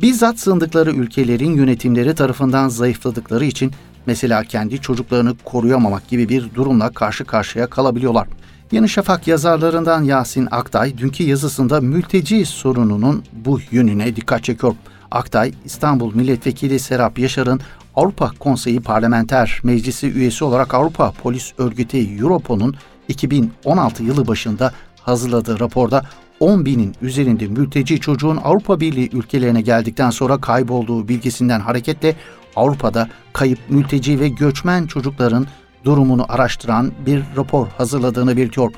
Bizzat 0.00 0.38
sığındıkları 0.38 0.90
ülkelerin 0.90 1.54
yönetimleri 1.54 2.14
tarafından 2.14 2.68
zayıfladıkları 2.68 3.44
için 3.44 3.72
mesela 4.06 4.44
kendi 4.44 4.80
çocuklarını 4.80 5.34
koruyamamak 5.44 6.08
gibi 6.08 6.28
bir 6.28 6.54
durumla 6.54 6.90
karşı 6.90 7.24
karşıya 7.24 7.66
kalabiliyorlar. 7.66 8.28
Yeni 8.72 8.88
Şafak 8.88 9.28
yazarlarından 9.28 10.04
Yasin 10.04 10.48
Aktay 10.50 10.98
dünkü 10.98 11.24
yazısında 11.24 11.80
mülteci 11.80 12.46
sorununun 12.46 13.24
bu 13.32 13.60
yönüne 13.70 14.16
dikkat 14.16 14.44
çekiyor. 14.44 14.74
Aktay, 15.10 15.52
İstanbul 15.64 16.14
Milletvekili 16.14 16.78
Serap 16.78 17.18
Yaşar'ın 17.18 17.60
Avrupa 17.94 18.30
Konseyi 18.38 18.80
Parlamenter 18.80 19.60
Meclisi 19.62 20.12
üyesi 20.12 20.44
olarak 20.44 20.74
Avrupa 20.74 21.12
Polis 21.12 21.52
Örgütü 21.58 21.98
Europol'un 21.98 22.76
2016 23.08 24.02
yılı 24.02 24.26
başında 24.26 24.72
hazırladığı 25.00 25.60
raporda 25.60 26.02
10 26.40 26.64
binin 26.64 26.94
üzerinde 27.02 27.46
mülteci 27.46 28.00
çocuğun 28.00 28.36
Avrupa 28.36 28.80
Birliği 28.80 29.10
ülkelerine 29.12 29.60
geldikten 29.60 30.10
sonra 30.10 30.40
kaybolduğu 30.40 31.08
bilgisinden 31.08 31.60
hareketle 31.60 32.16
Avrupa'da 32.56 33.08
kayıp 33.32 33.58
mülteci 33.68 34.20
ve 34.20 34.28
göçmen 34.28 34.86
çocukların 34.86 35.46
durumunu 35.86 36.26
araştıran 36.28 36.92
bir 37.06 37.22
rapor 37.36 37.66
hazırladığını 37.78 38.36
belirtiyor. 38.36 38.72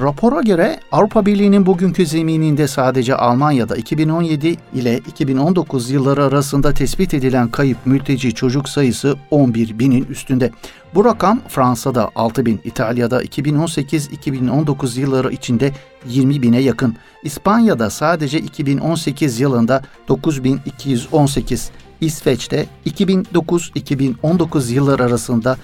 Rapora 0.00 0.40
göre 0.40 0.80
Avrupa 0.92 1.26
Birliği'nin 1.26 1.66
bugünkü 1.66 2.06
zemininde 2.06 2.68
sadece 2.68 3.14
Almanya'da 3.14 3.76
2017 3.76 4.56
ile 4.74 4.98
2019 4.98 5.90
yılları 5.90 6.24
arasında 6.24 6.74
tespit 6.74 7.14
edilen 7.14 7.48
kayıp 7.48 7.78
mülteci 7.86 8.34
çocuk 8.34 8.68
sayısı 8.68 9.16
11 9.30 9.78
binin 9.78 10.04
üstünde. 10.04 10.50
Bu 10.94 11.04
rakam 11.04 11.40
Fransa'da 11.48 12.10
6 12.14 12.46
bin, 12.46 12.60
İtalya'da 12.64 13.24
2018-2019 13.24 15.00
yılları 15.00 15.32
içinde 15.32 15.72
20 16.06 16.42
bine 16.42 16.60
yakın. 16.60 16.96
İspanya'da 17.22 17.90
sadece 17.90 18.38
2018 18.38 19.40
yılında 19.40 19.82
9218, 20.08 21.70
İsveç'te 22.00 22.66
2009-2019 22.86 24.72
yılları 24.72 25.04
arasında 25.04 25.56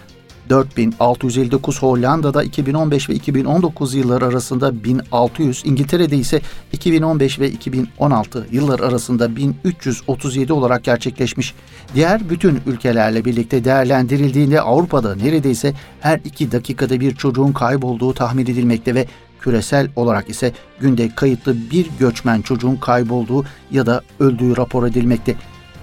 4659 0.50 1.82
Hollanda'da 1.82 2.44
2015 2.44 3.08
ve 3.08 3.14
2019 3.14 3.94
yılları 3.94 4.26
arasında 4.26 4.84
1600, 4.84 5.62
İngiltere'de 5.64 6.16
ise 6.16 6.40
2015 6.72 7.40
ve 7.40 7.50
2016 7.50 8.46
yıllar 8.52 8.80
arasında 8.80 9.36
1337 9.36 10.52
olarak 10.52 10.84
gerçekleşmiş. 10.84 11.54
Diğer 11.94 12.30
bütün 12.30 12.60
ülkelerle 12.66 13.24
birlikte 13.24 13.64
değerlendirildiğinde 13.64 14.60
Avrupa'da 14.60 15.14
neredeyse 15.14 15.74
her 16.00 16.20
iki 16.24 16.52
dakikada 16.52 17.00
bir 17.00 17.14
çocuğun 17.14 17.52
kaybolduğu 17.52 18.14
tahmin 18.14 18.42
edilmekte 18.42 18.94
ve 18.94 19.06
küresel 19.40 19.88
olarak 19.96 20.30
ise 20.30 20.52
günde 20.80 21.14
kayıtlı 21.14 21.56
bir 21.70 21.86
göçmen 21.98 22.42
çocuğun 22.42 22.76
kaybolduğu 22.76 23.44
ya 23.70 23.86
da 23.86 24.02
öldüğü 24.20 24.56
rapor 24.56 24.86
edilmekte 24.86 25.34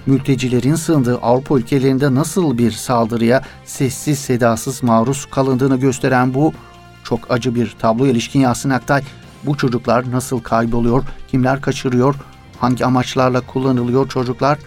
mültecilerin 0.06 0.76
sığındığı 0.76 1.18
Avrupa 1.18 1.58
ülkelerinde 1.58 2.16
nasıl 2.16 2.58
bir 2.58 2.72
saldırıya 2.72 3.42
sessiz 3.66 4.20
sedasız 4.20 4.84
maruz 4.84 5.26
kalındığını 5.26 5.80
gösteren 5.80 6.34
bu 6.34 6.54
çok 7.04 7.32
acı 7.32 7.56
bir 7.56 7.76
tablo 7.80 8.06
ilişkin 8.06 8.40
Yasin 8.40 8.70
Aktay 8.70 9.04
bu 9.44 9.58
çocuklar 9.58 10.12
nasıl 10.12 10.40
kayboluyor, 10.40 11.04
kimler 11.28 11.62
kaçırıyor, 11.62 12.16
hangi 12.60 12.86
amaçlarla 12.86 13.42
kullanılıyor 13.42 14.10
çocuklar 14.10 14.58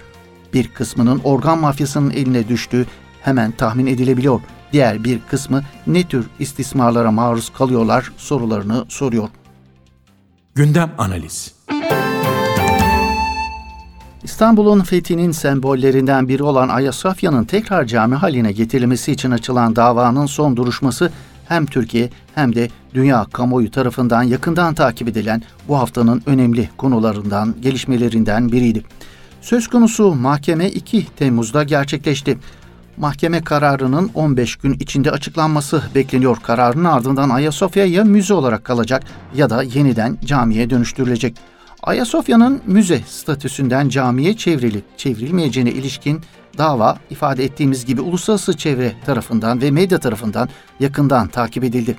bir 0.53 0.69
kısmının 0.69 1.21
organ 1.25 1.59
mafyasının 1.59 2.11
eline 2.11 2.49
düştüğü 2.49 2.87
hemen 3.23 3.53
tahmin 3.53 3.87
edilebiliyor. 3.87 4.41
Diğer 4.73 5.05
bir 5.05 5.21
kısmı 5.31 5.63
ne 5.87 6.09
tür 6.09 6.27
istismarlara 6.39 7.11
maruz 7.11 7.53
kalıyorlar 7.53 8.13
sorularını 8.17 8.85
soruyor. 8.89 9.29
Gündem 10.55 10.93
Analiz 10.99 11.53
İstanbul'un 14.25 14.81
fethinin 14.81 15.31
sembollerinden 15.31 16.29
biri 16.29 16.43
olan 16.43 16.69
Ayasofya'nın 16.69 17.45
tekrar 17.45 17.85
cami 17.85 18.15
haline 18.15 18.53
getirilmesi 18.53 19.13
için 19.13 19.31
açılan 19.31 19.77
davanın 19.77 20.27
son 20.27 20.57
duruşması 20.57 21.13
hem 21.49 21.67
Türkiye 21.67 22.11
hem 22.35 22.55
de 22.55 22.69
dünya 22.95 23.27
kamuoyu 23.33 23.71
tarafından 23.71 24.23
yakından 24.23 24.75
takip 24.75 25.09
edilen 25.09 25.43
bu 25.69 25.79
haftanın 25.79 26.23
önemli 26.27 26.69
konularından, 26.77 27.55
gelişmelerinden 27.61 28.53
biriydi. 28.53 28.85
Söz 29.41 29.69
konusu 29.69 30.15
mahkeme 30.15 30.69
2 30.69 31.07
Temmuz'da 31.17 31.63
gerçekleşti. 31.63 32.39
Mahkeme 32.97 33.45
kararının 33.45 34.11
15 34.15 34.57
gün 34.57 34.73
içinde 34.73 35.11
açıklanması 35.11 35.83
bekleniyor. 35.95 36.37
Kararın 36.43 36.85
ardından 36.85 37.31
Ayasofya 37.31 37.85
ya 37.85 38.05
müze 38.05 38.35
olarak 38.35 38.65
kalacak 38.65 39.03
ya 39.35 39.51
da 39.51 39.63
yeniden 39.63 40.19
camiye 40.25 40.71
dönüştürülecek. 40.71 41.54
Ayasofya'nın 41.85 42.63
müze 42.67 43.01
statüsünden 43.07 43.89
camiye 43.89 44.37
çevrilip 44.37 44.99
çevrilmeyeceğine 44.99 45.71
ilişkin 45.71 46.21
dava 46.59 46.99
ifade 47.11 47.45
ettiğimiz 47.45 47.87
gibi 47.87 48.01
uluslararası 48.01 48.57
çevre 48.57 48.93
tarafından 49.07 49.63
ve 49.63 49.71
medya 49.71 49.99
tarafından 49.99 50.49
yakından 50.81 51.29
takip 51.29 51.65
edildi. 51.65 51.97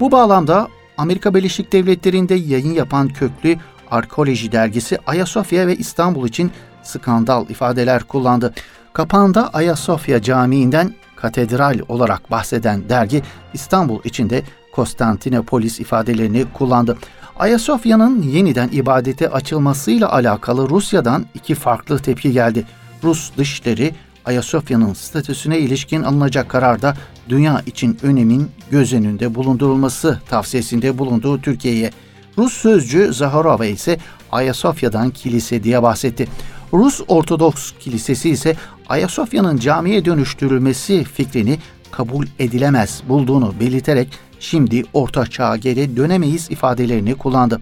Bu 0.00 0.12
bağlamda 0.12 0.68
Amerika 0.96 1.34
Birleşik 1.34 1.72
Devletleri'nde 1.72 2.34
yayın 2.34 2.72
yapan 2.72 3.08
köklü 3.08 3.56
Arkeoloji 3.90 4.52
dergisi 4.52 4.98
Ayasofya 5.06 5.66
ve 5.66 5.76
İstanbul 5.76 6.28
için 6.28 6.50
skandal 6.82 7.50
ifadeler 7.50 8.02
kullandı. 8.02 8.54
Kapağında 8.92 9.48
Ayasofya 9.48 10.22
Camii'nden 10.22 10.94
katedral 11.16 11.78
olarak 11.88 12.30
bahseden 12.30 12.88
dergi 12.88 13.22
İstanbul 13.54 14.00
içinde 14.04 14.42
Konstantinopolis 14.72 15.80
ifadelerini 15.80 16.44
kullandı. 16.52 16.98
Ayasofya'nın 17.38 18.22
yeniden 18.22 18.68
ibadete 18.72 19.28
açılmasıyla 19.28 20.12
alakalı 20.12 20.68
Rusya'dan 20.68 21.26
iki 21.34 21.54
farklı 21.54 21.98
tepki 21.98 22.32
geldi. 22.32 22.64
Rus 23.04 23.30
dışları 23.36 23.90
Ayasofya'nın 24.24 24.94
statüsüne 24.94 25.58
ilişkin 25.58 26.02
alınacak 26.02 26.48
kararda 26.48 26.96
dünya 27.28 27.62
için 27.66 27.98
önemin 28.02 28.50
göz 28.70 28.92
önünde 28.92 29.34
bulundurulması 29.34 30.20
tavsiyesinde 30.28 30.98
bulunduğu 30.98 31.40
Türkiye'ye. 31.40 31.90
Rus 32.38 32.52
sözcü 32.52 33.14
Zaharova 33.14 33.66
ise 33.66 33.98
Ayasofya'dan 34.32 35.10
kilise 35.10 35.62
diye 35.62 35.82
bahsetti. 35.82 36.28
Rus 36.72 37.00
Ortodoks 37.08 37.72
Kilisesi 37.80 38.30
ise 38.30 38.56
Ayasofya'nın 38.88 39.56
camiye 39.56 40.04
dönüştürülmesi 40.04 41.04
fikrini 41.04 41.58
kabul 41.90 42.26
edilemez 42.38 43.02
bulduğunu 43.08 43.54
belirterek 43.60 44.08
şimdi 44.40 44.82
orta 44.92 45.26
çağa 45.26 45.56
geri 45.56 45.96
dönemeyiz 45.96 46.50
ifadelerini 46.50 47.14
kullandı. 47.14 47.60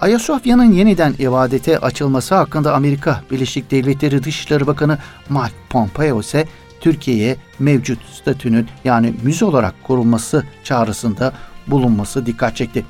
Ayasofya'nın 0.00 0.72
yeniden 0.72 1.14
ibadete 1.18 1.78
açılması 1.78 2.34
hakkında 2.34 2.74
Amerika 2.74 3.22
Birleşik 3.30 3.70
Devletleri 3.70 4.24
Dışişleri 4.24 4.66
Bakanı 4.66 4.98
Mike 5.30 5.54
Pompeo 5.70 6.20
ise 6.20 6.48
Türkiye'ye 6.80 7.36
mevcut 7.58 7.98
statünün 8.12 8.66
yani 8.84 9.14
müze 9.22 9.44
olarak 9.44 9.74
korunması 9.82 10.44
çağrısında 10.64 11.32
bulunması 11.66 12.26
dikkat 12.26 12.56
çekti. 12.56 12.84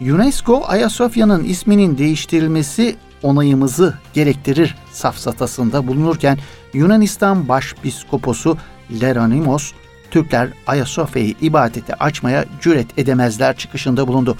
UNESCO 0.00 0.62
Ayasofya'nın 0.66 1.44
isminin 1.44 1.98
değiştirilmesi 1.98 2.96
onayımızı 3.22 3.94
gerektirir 4.14 4.74
safsatasında 4.92 5.86
bulunurken 5.86 6.38
Yunanistan 6.74 7.48
Başpiskoposu 7.48 8.58
Leronimos 9.00 9.72
Türkler 10.16 10.48
Ayasofya'yı 10.66 11.34
ibadete 11.40 11.94
açmaya 11.94 12.44
cüret 12.60 12.98
edemezler 12.98 13.56
çıkışında 13.56 14.08
bulundu. 14.08 14.36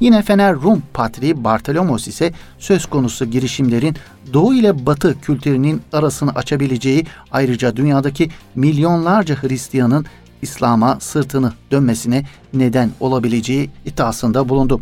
Yine 0.00 0.22
Fener 0.22 0.54
Rum 0.54 0.82
Patriği 0.94 1.44
Bartolomos 1.44 2.08
ise 2.08 2.32
söz 2.58 2.86
konusu 2.86 3.24
girişimlerin 3.24 3.96
Doğu 4.32 4.54
ile 4.54 4.86
Batı 4.86 5.20
kültürünün 5.20 5.82
arasını 5.92 6.30
açabileceği 6.30 7.06
ayrıca 7.32 7.76
dünyadaki 7.76 8.30
milyonlarca 8.54 9.42
Hristiyanın 9.42 10.06
İslam'a 10.42 11.00
sırtını 11.00 11.52
dönmesine 11.70 12.26
neden 12.54 12.90
olabileceği 13.00 13.70
iddiasında 13.86 14.48
bulundu. 14.48 14.80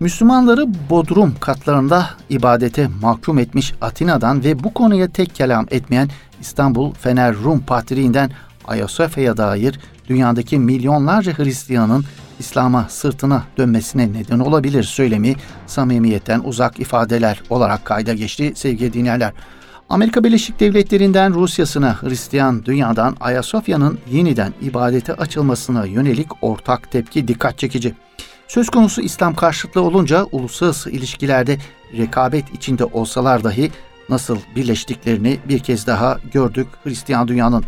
Müslümanları 0.00 0.66
Bodrum 0.90 1.34
katlarında 1.40 2.10
ibadete 2.28 2.88
mahkum 3.02 3.38
etmiş 3.38 3.74
Atina'dan 3.80 4.44
ve 4.44 4.64
bu 4.64 4.74
konuya 4.74 5.08
tek 5.08 5.34
kelam 5.34 5.66
etmeyen 5.70 6.08
İstanbul 6.40 6.94
Fener 6.94 7.34
Rum 7.34 7.60
Patriğinden 7.60 8.30
Ayasofya'ya 8.66 9.36
dair 9.36 9.80
dünyadaki 10.08 10.58
milyonlarca 10.58 11.38
Hristiyanın 11.38 12.04
İslam'a 12.38 12.86
sırtına 12.88 13.44
dönmesine 13.58 14.12
neden 14.12 14.38
olabilir 14.38 14.82
söylemi 14.82 15.34
samimiyetten 15.66 16.40
uzak 16.44 16.80
ifadeler 16.80 17.42
olarak 17.50 17.84
kayda 17.84 18.14
geçti 18.14 18.52
sevgili 18.54 18.92
dinleyenler. 18.92 19.32
Amerika 19.88 20.24
Birleşik 20.24 20.60
Devletleri'nden 20.60 21.34
Rusya'sına 21.34 22.02
Hristiyan 22.02 22.64
dünyadan 22.64 23.16
Ayasofya'nın 23.20 23.98
yeniden 24.10 24.52
ibadete 24.62 25.14
açılmasına 25.14 25.84
yönelik 25.84 26.28
ortak 26.42 26.90
tepki 26.90 27.28
dikkat 27.28 27.58
çekici. 27.58 27.94
Söz 28.48 28.70
konusu 28.70 29.02
İslam 29.02 29.34
karşıtlığı 29.34 29.82
olunca 29.82 30.24
uluslararası 30.32 30.90
ilişkilerde 30.90 31.58
rekabet 31.96 32.54
içinde 32.54 32.84
olsalar 32.84 33.44
dahi 33.44 33.70
nasıl 34.08 34.38
birleştiklerini 34.56 35.38
bir 35.48 35.58
kez 35.58 35.86
daha 35.86 36.18
gördük 36.32 36.66
Hristiyan 36.84 37.28
dünyanın. 37.28 37.64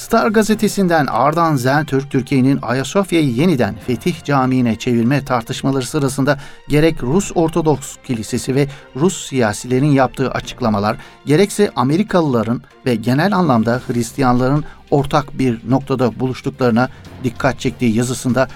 Star 0.00 0.28
gazetesinden 0.28 1.06
Ardan 1.06 1.56
Zentürk, 1.56 2.10
Türkiye'nin 2.10 2.58
Ayasofya'yı 2.62 3.30
yeniden 3.30 3.74
Fetih 3.86 4.24
Camii'ne 4.24 4.76
çevirme 4.76 5.24
tartışmaları 5.24 5.86
sırasında 5.86 6.38
gerek 6.68 7.02
Rus 7.02 7.32
Ortodoks 7.34 7.96
Kilisesi 8.04 8.54
ve 8.54 8.68
Rus 8.96 9.28
siyasilerin 9.28 9.90
yaptığı 9.90 10.30
açıklamalar, 10.30 10.96
gerekse 11.26 11.70
Amerikalıların 11.76 12.62
ve 12.86 12.94
genel 12.94 13.36
anlamda 13.36 13.82
Hristiyanların 13.86 14.64
ortak 14.90 15.38
bir 15.38 15.60
noktada 15.68 16.20
buluştuklarına 16.20 16.88
dikkat 17.24 17.60
çektiği 17.60 17.96
yazısında 17.96 18.48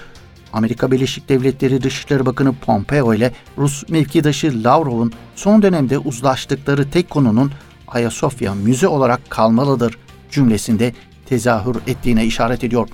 Amerika 0.53 0.91
Birleşik 0.91 1.29
Devletleri 1.29 1.83
Dışişleri 1.83 2.25
Bakanı 2.25 2.53
Pompeo 2.53 3.13
ile 3.13 3.33
Rus 3.57 3.89
mevkidaşı 3.89 4.63
Lavrov'un 4.63 5.13
son 5.35 5.61
dönemde 5.61 5.97
uzlaştıkları 5.97 6.89
tek 6.89 7.09
konunun 7.09 7.51
Ayasofya 7.87 8.55
müze 8.55 8.87
olarak 8.87 9.29
kalmalıdır 9.29 9.97
cümlesinde 10.31 10.93
tezahür 11.25 11.75
ettiğine 11.87 12.25
işaret 12.25 12.63
ediyor. 12.63 12.87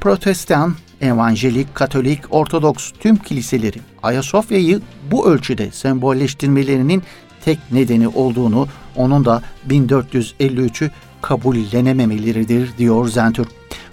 Protestan, 0.00 0.74
Evangelik, 1.00 1.74
Katolik, 1.74 2.20
Ortodoks 2.30 2.92
tüm 3.00 3.16
kiliseleri 3.16 3.78
Ayasofya'yı 4.02 4.80
bu 5.10 5.28
ölçüde 5.28 5.70
sembolleştirmelerinin 5.70 7.02
tek 7.44 7.58
nedeni 7.72 8.08
olduğunu, 8.08 8.68
onun 8.96 9.24
da 9.24 9.42
1453'ü 9.68 10.90
kabullenememeleridir 11.22 12.78
diyor 12.78 13.08
Zentürk. 13.08 13.48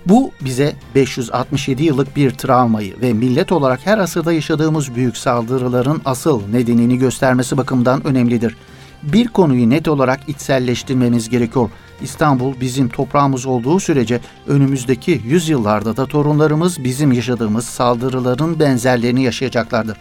Bu 0.06 0.32
bize 0.42 0.76
567 0.96 1.84
yıllık 1.84 2.16
bir 2.16 2.32
travmayı 2.32 3.02
ve 3.02 3.14
millet 3.14 3.52
olarak 3.52 3.86
her 3.86 3.98
asırda 3.98 4.34
yaşadığımız 4.34 4.96
büyük 4.96 5.18
saldırıların 5.18 6.02
asıl 6.06 6.42
nedenini 6.52 6.98
göstermesi 6.98 7.58
bakımından 7.58 8.08
önemlidir. 8.08 8.58
Bir 9.04 9.28
konuyu 9.28 9.70
net 9.70 9.88
olarak 9.88 10.30
içselleştirmemiz 10.30 11.30
gerekiyor. 11.30 11.70
İstanbul 12.02 12.54
bizim 12.62 12.90
toprağımız 12.90 13.46
olduğu 13.46 13.80
sürece 13.80 14.20
önümüzdeki 14.48 15.22
yüzyıllarda 15.26 15.98
da 15.98 16.06
torunlarımız 16.06 16.84
bizim 16.84 17.12
yaşadığımız 17.12 17.66
saldırıların 17.66 18.60
benzerlerini 18.60 19.24
yaşayacaklardır. 19.24 19.98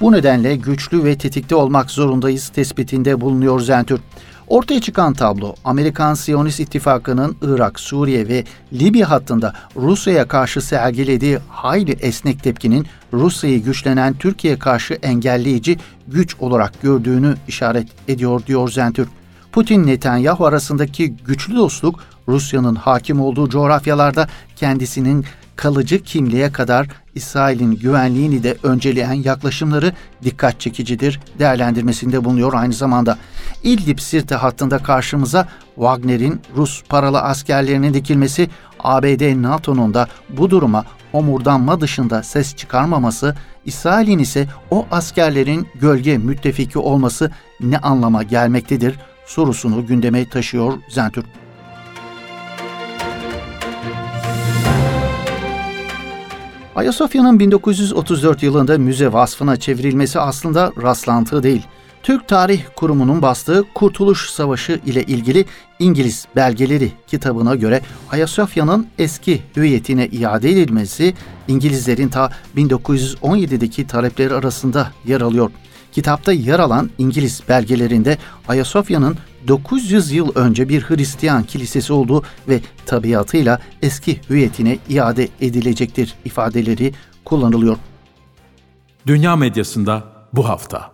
Bu 0.00 0.12
nedenle 0.12 0.56
güçlü 0.56 1.04
ve 1.04 1.18
tetikte 1.18 1.54
olmak 1.54 1.90
zorundayız 1.90 2.48
tespitinde 2.48 3.20
bulunuyor 3.20 3.60
Zentürk. 3.60 4.00
Ortaya 4.48 4.80
çıkan 4.80 5.14
tablo 5.14 5.54
Amerikan 5.64 6.14
Siyonist 6.14 6.60
İttifakı'nın 6.60 7.36
Irak, 7.42 7.80
Suriye 7.80 8.28
ve 8.28 8.44
Libya 8.72 9.10
hattında 9.10 9.52
Rusya'ya 9.76 10.28
karşı 10.28 10.60
sergilediği 10.60 11.38
hayli 11.48 11.92
esnek 11.92 12.42
tepkinin 12.42 12.86
Rusya'yı 13.12 13.62
güçlenen 13.62 14.14
Türkiye 14.14 14.58
karşı 14.58 14.94
engelleyici 14.94 15.78
güç 16.06 16.36
olarak 16.40 16.82
gördüğünü 16.82 17.34
işaret 17.48 17.88
ediyor 18.08 18.46
diyor 18.46 18.68
Zentürk. 18.68 19.08
Putin 19.52 19.86
Netanyahu 19.86 20.46
arasındaki 20.46 21.16
güçlü 21.16 21.56
dostluk 21.56 22.00
Rusya'nın 22.28 22.74
hakim 22.74 23.20
olduğu 23.20 23.48
coğrafyalarda 23.48 24.28
kendisinin 24.56 25.24
kalıcı 25.56 26.02
kimliğe 26.02 26.52
kadar 26.52 26.86
İsrail'in 27.14 27.70
güvenliğini 27.70 28.42
de 28.42 28.56
önceleyen 28.62 29.12
yaklaşımları 29.12 29.92
dikkat 30.24 30.60
çekicidir 30.60 31.20
değerlendirmesinde 31.38 32.24
bulunuyor 32.24 32.52
aynı 32.52 32.72
zamanda. 32.72 33.18
İdlib 33.62 33.98
Sirte 33.98 34.34
hattında 34.34 34.78
karşımıza 34.78 35.48
Wagner'in 35.74 36.40
Rus 36.56 36.82
paralı 36.88 37.20
askerlerinin 37.20 37.94
dikilmesi, 37.94 38.50
ABD 38.80 39.42
NATO'nun 39.42 39.94
da 39.94 40.08
bu 40.28 40.50
duruma 40.50 40.84
omurdanma 41.12 41.80
dışında 41.80 42.22
ses 42.22 42.56
çıkarmaması, 42.56 43.36
İsrail'in 43.64 44.18
ise 44.18 44.48
o 44.70 44.86
askerlerin 44.90 45.68
gölge 45.74 46.18
müttefiki 46.18 46.78
olması 46.78 47.30
ne 47.60 47.78
anlama 47.78 48.22
gelmektedir 48.22 48.98
sorusunu 49.28 49.86
gündeme 49.86 50.28
taşıyor 50.28 50.72
Zentürk. 50.88 51.26
Ayasofya'nın 56.76 57.40
1934 57.40 58.42
yılında 58.42 58.78
müze 58.78 59.12
vasfına 59.12 59.56
çevrilmesi 59.56 60.20
aslında 60.20 60.72
rastlantı 60.82 61.42
değil. 61.42 61.62
Türk 62.02 62.28
Tarih 62.28 62.62
Kurumu'nun 62.76 63.22
bastığı 63.22 63.64
Kurtuluş 63.74 64.30
Savaşı 64.30 64.80
ile 64.86 65.02
ilgili 65.02 65.44
İngiliz 65.78 66.26
belgeleri 66.36 66.92
kitabına 67.06 67.54
göre 67.54 67.80
Ayasofya'nın 68.10 68.86
eski 68.98 69.42
hüviyetine 69.56 70.06
iade 70.06 70.50
edilmesi 70.50 71.14
İngilizlerin 71.48 72.08
ta 72.08 72.30
1917'deki 72.56 73.86
talepleri 73.86 74.34
arasında 74.34 74.90
yer 75.06 75.20
alıyor. 75.20 75.50
Kitapta 75.92 76.32
yer 76.32 76.58
alan 76.58 76.90
İngiliz 76.98 77.42
belgelerinde 77.48 78.18
Ayasofya'nın 78.48 79.16
900 79.48 80.12
yıl 80.12 80.34
önce 80.34 80.68
bir 80.68 80.82
Hristiyan 80.82 81.42
kilisesi 81.42 81.92
olduğu 81.92 82.22
ve 82.48 82.60
tabiatıyla 82.86 83.60
eski 83.82 84.20
hüviyetine 84.30 84.78
iade 84.88 85.28
edilecektir 85.40 86.14
ifadeleri 86.24 86.92
kullanılıyor. 87.24 87.76
Dünya 89.06 89.36
medyasında 89.36 90.04
bu 90.32 90.48
hafta. 90.48 90.92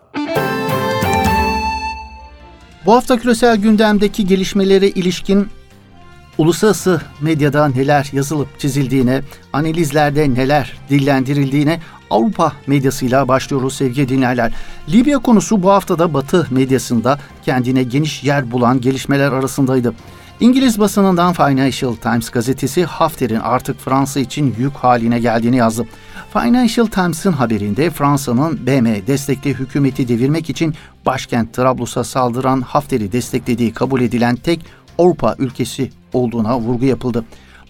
Bu 2.86 2.92
hafta 2.92 3.18
küresel 3.18 3.56
gündemdeki 3.56 4.26
gelişmelere 4.26 4.88
ilişkin 4.88 5.48
uluslararası 6.38 7.00
medyada 7.20 7.68
neler 7.68 8.10
yazılıp 8.12 8.60
çizildiğine, 8.60 9.22
analizlerde 9.52 10.34
neler 10.34 10.78
dillendirildiğine 10.90 11.80
Avrupa 12.10 12.52
medyasıyla 12.66 13.28
başlıyoruz 13.28 13.74
sevgili 13.74 14.08
dinleyenler. 14.08 14.52
Libya 14.88 15.18
konusu 15.18 15.62
bu 15.62 15.70
haftada 15.70 16.14
Batı 16.14 16.46
medyasında 16.50 17.18
kendine 17.44 17.82
geniş 17.82 18.24
yer 18.24 18.50
bulan 18.50 18.80
gelişmeler 18.80 19.32
arasındaydı. 19.32 19.94
İngiliz 20.40 20.80
basınından 20.80 21.32
Financial 21.32 21.94
Times 21.94 22.30
gazetesi 22.30 22.84
Hafter'in 22.84 23.40
artık 23.40 23.80
Fransa 23.80 24.20
için 24.20 24.54
yük 24.58 24.74
haline 24.74 25.20
geldiğini 25.20 25.56
yazdı. 25.56 25.86
Financial 26.32 26.86
Times'ın 26.86 27.32
haberinde 27.32 27.90
Fransa'nın 27.90 28.66
BM 28.66 29.06
destekli 29.06 29.54
hükümeti 29.54 30.08
devirmek 30.08 30.50
için 30.50 30.74
başkent 31.06 31.54
Trablus'a 31.54 32.04
saldıran 32.04 32.60
Hafter'i 32.60 33.12
desteklediği 33.12 33.72
kabul 33.72 34.00
edilen 34.00 34.36
tek 34.36 34.60
Avrupa 34.98 35.34
ülkesi 35.38 35.90
olduğuna 36.14 36.58
vurgu 36.58 36.84
yapıldı. 36.84 37.24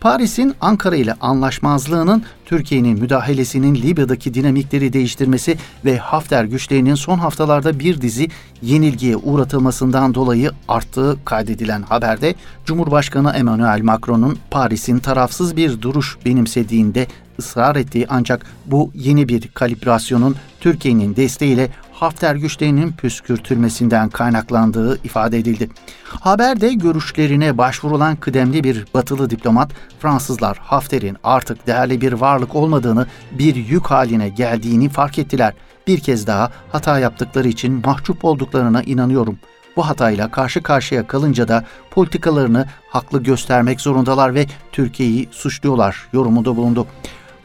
Paris'in 0.04 0.54
Ankara 0.60 0.96
ile 0.96 1.14
anlaşmazlığının 1.20 2.22
Türkiye'nin 2.44 3.00
müdahalesinin 3.00 3.74
Libya'daki 3.74 4.34
dinamikleri 4.34 4.92
değiştirmesi 4.92 5.56
ve 5.84 5.98
Hafter 5.98 6.44
güçlerinin 6.44 6.94
son 6.94 7.18
haftalarda 7.18 7.78
bir 7.78 8.00
dizi 8.00 8.28
yenilgiye 8.62 9.16
uğratılmasından 9.16 10.14
dolayı 10.14 10.50
arttığı 10.68 11.16
kaydedilen 11.24 11.82
haberde 11.82 12.34
Cumhurbaşkanı 12.64 13.32
Emmanuel 13.32 13.82
Macron'un 13.82 14.38
Paris'in 14.50 14.98
tarafsız 14.98 15.56
bir 15.56 15.82
duruş 15.82 16.18
benimsediğinde 16.24 17.06
ısrar 17.38 17.76
ettiği 17.76 18.06
ancak 18.08 18.46
bu 18.66 18.90
yeni 18.94 19.28
bir 19.28 19.48
kalibrasyonun 19.48 20.36
Türkiye'nin 20.60 21.16
desteğiyle 21.16 21.68
Hafter 22.04 22.34
güçlerinin 22.34 22.92
püskürtülmesinden 22.92 24.08
kaynaklandığı 24.08 24.98
ifade 25.04 25.38
edildi. 25.38 25.68
Haberde 26.04 26.72
görüşlerine 26.72 27.58
başvurulan 27.58 28.16
kıdemli 28.16 28.64
bir 28.64 28.84
batılı 28.94 29.30
diplomat, 29.30 29.70
Fransızlar 29.98 30.58
Hafter'in 30.58 31.16
artık 31.24 31.66
değerli 31.66 32.00
bir 32.00 32.12
varlık 32.12 32.54
olmadığını, 32.54 33.06
bir 33.32 33.54
yük 33.54 33.86
haline 33.86 34.28
geldiğini 34.28 34.88
fark 34.88 35.18
ettiler. 35.18 35.54
Bir 35.86 36.00
kez 36.00 36.26
daha 36.26 36.50
hata 36.72 36.98
yaptıkları 36.98 37.48
için 37.48 37.82
mahcup 37.86 38.24
olduklarına 38.24 38.82
inanıyorum. 38.82 39.38
Bu 39.76 39.88
hatayla 39.88 40.30
karşı 40.30 40.62
karşıya 40.62 41.06
kalınca 41.06 41.48
da 41.48 41.64
politikalarını 41.90 42.66
haklı 42.88 43.22
göstermek 43.22 43.80
zorundalar 43.80 44.34
ve 44.34 44.46
Türkiye'yi 44.72 45.28
suçluyorlar 45.30 46.08
yorumunda 46.12 46.56
bulundu. 46.56 46.86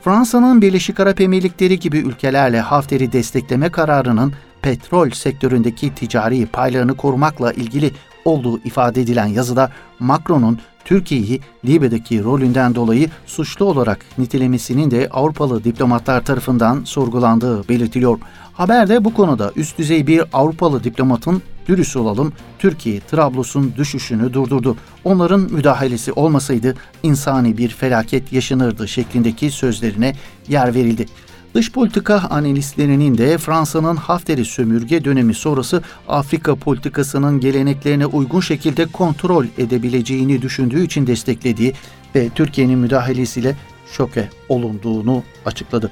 Fransa'nın 0.01 0.61
Birleşik 0.61 0.99
Arap 0.99 1.21
Emirlikleri 1.21 1.79
gibi 1.79 1.97
ülkelerle 1.97 2.59
Hafter'i 2.59 3.11
destekleme 3.11 3.69
kararının 3.69 4.33
petrol 4.61 5.09
sektöründeki 5.09 5.95
ticari 5.95 6.45
paylarını 6.45 6.97
korumakla 6.97 7.53
ilgili 7.53 7.91
olduğu 8.25 8.59
ifade 8.59 9.01
edilen 9.01 9.27
yazıda 9.27 9.71
Macron'un 9.99 10.59
Türkiye'yi 10.85 11.41
Libya'daki 11.65 12.23
rolünden 12.23 12.75
dolayı 12.75 13.09
suçlu 13.25 13.65
olarak 13.65 14.05
nitelemesinin 14.17 14.91
de 14.91 15.09
Avrupalı 15.11 15.63
diplomatlar 15.63 16.25
tarafından 16.25 16.83
sorgulandığı 16.83 17.69
belirtiliyor. 17.69 18.19
Haberde 18.53 19.05
bu 19.05 19.13
konuda 19.13 19.51
üst 19.55 19.77
düzey 19.77 20.07
bir 20.07 20.23
Avrupalı 20.33 20.83
diplomatın 20.83 21.41
dürüst 21.67 21.95
olalım 21.95 22.33
Türkiye 22.59 22.99
Trablus'un 22.99 23.73
düşüşünü 23.77 24.33
durdurdu. 24.33 24.77
Onların 25.03 25.41
müdahalesi 25.41 26.11
olmasaydı 26.11 26.75
insani 27.03 27.57
bir 27.57 27.69
felaket 27.69 28.33
yaşanırdı 28.33 28.87
şeklindeki 28.87 29.51
sözlerine 29.51 30.15
yer 30.47 30.75
verildi. 30.75 31.05
Dış 31.53 31.71
politika 31.71 32.15
analistlerinin 32.29 33.17
de 33.17 33.37
Fransa'nın 33.37 33.95
Hafter'i 33.95 34.45
sömürge 34.45 35.05
dönemi 35.05 35.33
sonrası 35.33 35.83
Afrika 36.07 36.55
politikasının 36.55 37.39
geleneklerine 37.39 38.05
uygun 38.05 38.39
şekilde 38.39 38.85
kontrol 38.85 39.45
edebileceğini 39.57 40.41
düşündüğü 40.41 40.85
için 40.85 41.07
desteklediği 41.07 41.73
ve 42.15 42.29
Türkiye'nin 42.29 42.79
müdahalesiyle 42.79 43.55
şoke 43.91 44.29
olunduğunu 44.49 45.23
açıkladı. 45.45 45.91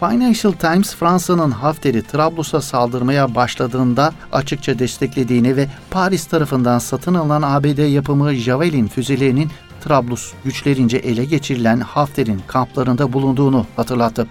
Financial 0.00 0.52
Times 0.52 0.94
Fransa'nın 0.94 1.50
Hafter'i 1.50 2.02
Trablus'a 2.02 2.60
saldırmaya 2.60 3.34
başladığında 3.34 4.12
açıkça 4.32 4.78
desteklediğini 4.78 5.56
ve 5.56 5.68
Paris 5.90 6.26
tarafından 6.26 6.78
satın 6.78 7.14
alınan 7.14 7.42
ABD 7.42 7.92
yapımı 7.92 8.34
Javelin 8.34 8.86
füzelerinin 8.86 9.50
Trablus 9.84 10.32
güçlerince 10.44 10.96
ele 10.96 11.24
geçirilen 11.24 11.80
Hafter'in 11.80 12.40
kamplarında 12.46 13.12
bulunduğunu 13.12 13.66
hatırlattı. 13.76 14.26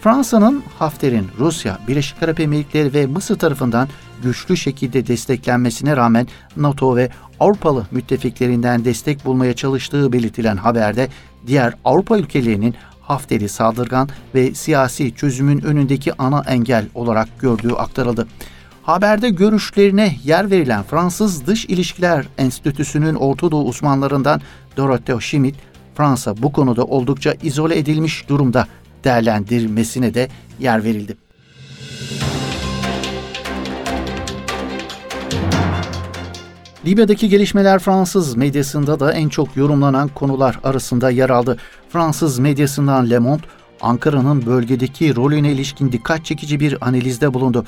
Fransa'nın 0.00 0.62
Hafter'in 0.78 1.28
Rusya, 1.38 1.78
Birleşik 1.88 2.22
Arap 2.22 2.40
Emirlikleri 2.40 2.94
ve 2.94 3.06
Mısır 3.06 3.38
tarafından 3.38 3.88
güçlü 4.22 4.56
şekilde 4.56 5.06
desteklenmesine 5.06 5.96
rağmen 5.96 6.26
NATO 6.56 6.96
ve 6.96 7.10
Avrupalı 7.40 7.86
müttefiklerinden 7.90 8.84
destek 8.84 9.24
bulmaya 9.24 9.54
çalıştığı 9.54 10.12
belirtilen 10.12 10.56
haberde 10.56 11.08
diğer 11.46 11.74
Avrupa 11.84 12.18
ülkelerinin 12.18 12.74
Hafter'i 13.02 13.48
saldırgan 13.48 14.08
ve 14.34 14.54
siyasi 14.54 15.14
çözümün 15.14 15.60
önündeki 15.60 16.22
ana 16.22 16.42
engel 16.48 16.86
olarak 16.94 17.28
gördüğü 17.40 17.72
aktarıldı. 17.72 18.28
Haberde 18.82 19.30
görüşlerine 19.30 20.16
yer 20.24 20.50
verilen 20.50 20.82
Fransız 20.82 21.46
Dış 21.46 21.64
İlişkiler 21.64 22.26
Enstitüsü'nün 22.38 23.14
Orta 23.14 23.50
Doğu 23.50 23.64
uzmanlarından 23.64 24.40
Dorothée 24.76 25.20
Schmidt, 25.20 25.56
Fransa 25.94 26.42
bu 26.42 26.52
konuda 26.52 26.84
oldukça 26.84 27.34
izole 27.42 27.78
edilmiş 27.78 28.28
durumda 28.28 28.66
değerlendirmesine 29.04 30.14
de 30.14 30.28
yer 30.58 30.84
verildi. 30.84 31.16
Libya'daki 36.86 37.28
gelişmeler 37.28 37.78
Fransız 37.78 38.36
medyasında 38.36 39.00
da 39.00 39.12
en 39.12 39.28
çok 39.28 39.56
yorumlanan 39.56 40.08
konular 40.08 40.60
arasında 40.64 41.10
yer 41.10 41.30
aldı. 41.30 41.56
Fransız 41.88 42.38
medyasından 42.38 43.10
Le 43.10 43.18
Monde, 43.18 43.42
Ankara'nın 43.80 44.46
bölgedeki 44.46 45.16
rolüne 45.16 45.52
ilişkin 45.52 45.92
dikkat 45.92 46.24
çekici 46.24 46.60
bir 46.60 46.88
analizde 46.88 47.34
bulundu. 47.34 47.64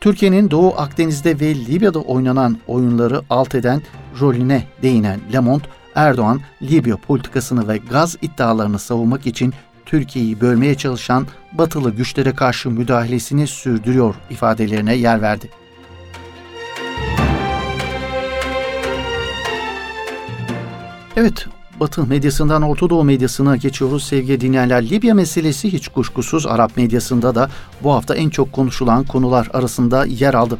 Türkiye'nin 0.00 0.50
Doğu 0.50 0.74
Akdeniz'de 0.76 1.40
ve 1.40 1.54
Libya'da 1.54 1.98
oynanan 1.98 2.58
oyunları 2.66 3.22
alt 3.30 3.54
eden 3.54 3.82
rolüne 4.20 4.62
değinen 4.82 5.20
Le 5.32 5.40
Monde, 5.40 5.64
Erdoğan, 5.94 6.40
Libya 6.62 6.96
politikasını 6.96 7.68
ve 7.68 7.76
gaz 7.90 8.16
iddialarını 8.22 8.78
savunmak 8.78 9.26
için 9.26 9.54
Türkiye'yi 9.86 10.40
bölmeye 10.40 10.74
çalışan 10.74 11.26
batılı 11.52 11.90
güçlere 11.90 12.34
karşı 12.34 12.70
müdahalesini 12.70 13.46
sürdürüyor 13.46 14.14
ifadelerine 14.30 14.94
yer 14.94 15.22
verdi. 15.22 15.50
Evet, 21.16 21.46
Batı 21.80 22.06
medyasından 22.06 22.62
Orta 22.62 22.90
Doğu 22.90 23.04
medyasına 23.04 23.56
geçiyoruz 23.56 24.04
sevgili 24.04 24.40
dinleyenler. 24.40 24.90
Libya 24.90 25.14
meselesi 25.14 25.72
hiç 25.72 25.88
kuşkusuz 25.88 26.46
Arap 26.46 26.76
medyasında 26.76 27.34
da 27.34 27.50
bu 27.82 27.92
hafta 27.92 28.14
en 28.14 28.30
çok 28.30 28.52
konuşulan 28.52 29.04
konular 29.04 29.48
arasında 29.52 30.06
yer 30.06 30.34
aldı. 30.34 30.58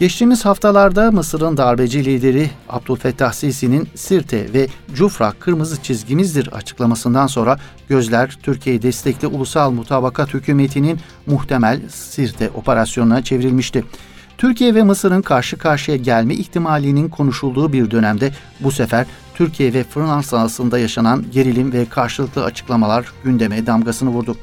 Geçtiğimiz 0.00 0.44
haftalarda 0.44 1.10
Mısır'ın 1.10 1.56
darbeci 1.56 2.04
lideri 2.04 2.50
Abdülfettah 2.68 3.32
Sisi'nin 3.32 3.88
Sirte 3.94 4.52
ve 4.54 4.68
Cufra 4.94 5.32
kırmızı 5.40 5.82
çizgimizdir 5.82 6.48
açıklamasından 6.52 7.26
sonra 7.26 7.58
gözler 7.88 8.38
Türkiye 8.42 8.82
destekli 8.82 9.26
ulusal 9.26 9.70
mutabakat 9.70 10.34
hükümetinin 10.34 10.98
muhtemel 11.26 11.80
Sirte 11.88 12.50
operasyonuna 12.50 13.24
çevrilmişti. 13.24 13.84
Türkiye 14.38 14.74
ve 14.74 14.82
Mısır'ın 14.82 15.22
karşı 15.22 15.56
karşıya 15.58 15.96
gelme 15.96 16.34
ihtimalinin 16.34 17.08
konuşulduğu 17.08 17.72
bir 17.72 17.90
dönemde 17.90 18.32
bu 18.60 18.70
sefer 18.72 19.06
Türkiye 19.34 19.72
ve 19.72 19.84
Fransa 19.84 20.38
arasında 20.38 20.78
yaşanan 20.78 21.24
gerilim 21.32 21.72
ve 21.72 21.88
karşılıklı 21.88 22.44
açıklamalar 22.44 23.12
gündeme 23.24 23.66
damgasını 23.66 24.10
vurdu. 24.10 24.36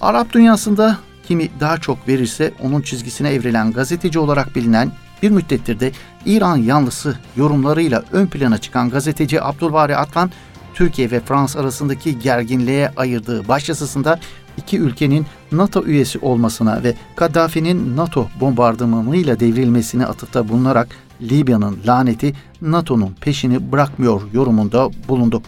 Arap 0.00 0.32
dünyasında 0.32 0.98
kimi 1.28 1.48
daha 1.60 1.78
çok 1.78 2.08
verirse 2.08 2.52
onun 2.62 2.80
çizgisine 2.80 3.30
evrilen 3.30 3.72
gazeteci 3.72 4.18
olarak 4.18 4.56
bilinen 4.56 4.92
bir 5.22 5.30
müddettir 5.30 5.80
de 5.80 5.92
İran 6.26 6.56
yanlısı 6.56 7.18
yorumlarıyla 7.36 8.04
ön 8.12 8.26
plana 8.26 8.58
çıkan 8.58 8.90
gazeteci 8.90 9.42
Abdülvari 9.42 9.96
Atlan, 9.96 10.30
Türkiye 10.74 11.10
ve 11.10 11.20
Fransa 11.20 11.60
arasındaki 11.60 12.18
gerginliğe 12.18 12.90
ayırdığı 12.96 13.48
başyazısında 13.48 14.20
iki 14.56 14.78
ülkenin 14.78 15.26
NATO 15.52 15.84
üyesi 15.84 16.18
olmasına 16.18 16.82
ve 16.82 16.94
Kaddafi'nin 17.16 17.96
NATO 17.96 18.28
bombardımanıyla 18.40 19.40
devrilmesine 19.40 20.06
atıfta 20.06 20.48
bulunarak 20.48 20.88
Libya'nın 21.22 21.78
laneti 21.86 22.34
NATO'nun 22.62 23.16
peşini 23.20 23.72
bırakmıyor 23.72 24.22
yorumunda 24.32 24.90
bulundu. 25.08 25.42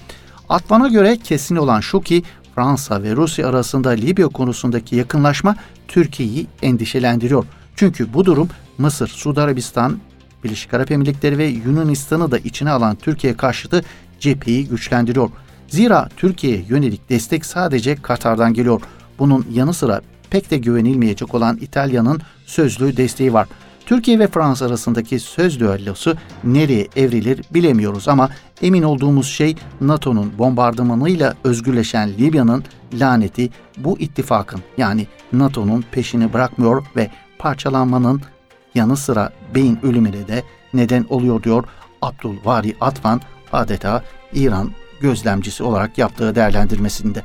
Atlan'a 0.48 0.88
göre 0.88 1.16
kesin 1.16 1.56
olan 1.56 1.80
şu 1.80 2.00
ki 2.00 2.22
Fransa 2.60 3.02
ve 3.02 3.16
Rusya 3.16 3.48
arasında 3.48 3.90
Libya 3.90 4.28
konusundaki 4.28 4.96
yakınlaşma 4.96 5.56
Türkiye'yi 5.88 6.46
endişelendiriyor. 6.62 7.44
Çünkü 7.76 8.14
bu 8.14 8.24
durum 8.24 8.48
Mısır, 8.78 9.08
Suudi 9.08 9.40
Arabistan, 9.40 9.98
Birleşik 10.44 10.74
Arap 10.74 10.90
Emirlikleri 10.90 11.38
ve 11.38 11.44
Yunanistan'ı 11.46 12.30
da 12.30 12.38
içine 12.38 12.70
alan 12.70 12.96
Türkiye 12.96 13.36
karşıtı 13.36 13.84
cepheyi 14.20 14.68
güçlendiriyor. 14.68 15.30
Zira 15.68 16.08
Türkiye'ye 16.16 16.64
yönelik 16.68 17.08
destek 17.08 17.46
sadece 17.46 17.96
Katar'dan 17.96 18.54
geliyor. 18.54 18.80
Bunun 19.18 19.46
yanı 19.52 19.74
sıra 19.74 20.00
pek 20.30 20.50
de 20.50 20.58
güvenilmeyecek 20.58 21.34
olan 21.34 21.58
İtalya'nın 21.60 22.20
sözlü 22.46 22.96
desteği 22.96 23.32
var. 23.32 23.48
Türkiye 23.90 24.18
ve 24.18 24.26
Fransa 24.26 24.66
arasındaki 24.66 25.20
söz 25.20 25.60
düellosu 25.60 26.16
nereye 26.44 26.88
evrilir 26.96 27.44
bilemiyoruz 27.50 28.08
ama 28.08 28.30
emin 28.62 28.82
olduğumuz 28.82 29.26
şey 29.26 29.56
NATO'nun 29.80 30.32
bombardımanıyla 30.38 31.34
özgürleşen 31.44 32.08
Libya'nın 32.08 32.64
laneti 32.94 33.50
bu 33.76 33.98
ittifakın 33.98 34.60
yani 34.78 35.06
NATO'nun 35.32 35.84
peşini 35.92 36.32
bırakmıyor 36.32 36.84
ve 36.96 37.10
parçalanmanın 37.38 38.22
yanı 38.74 38.96
sıra 38.96 39.32
beyin 39.54 39.78
ölümüne 39.82 40.28
de 40.28 40.42
neden 40.74 41.06
oluyor 41.08 41.42
diyor 41.42 41.64
Abdülvari 42.02 42.76
Atvan 42.80 43.20
adeta 43.52 44.02
İran 44.32 44.70
gözlemcisi 45.00 45.62
olarak 45.62 45.98
yaptığı 45.98 46.34
değerlendirmesinde. 46.34 47.22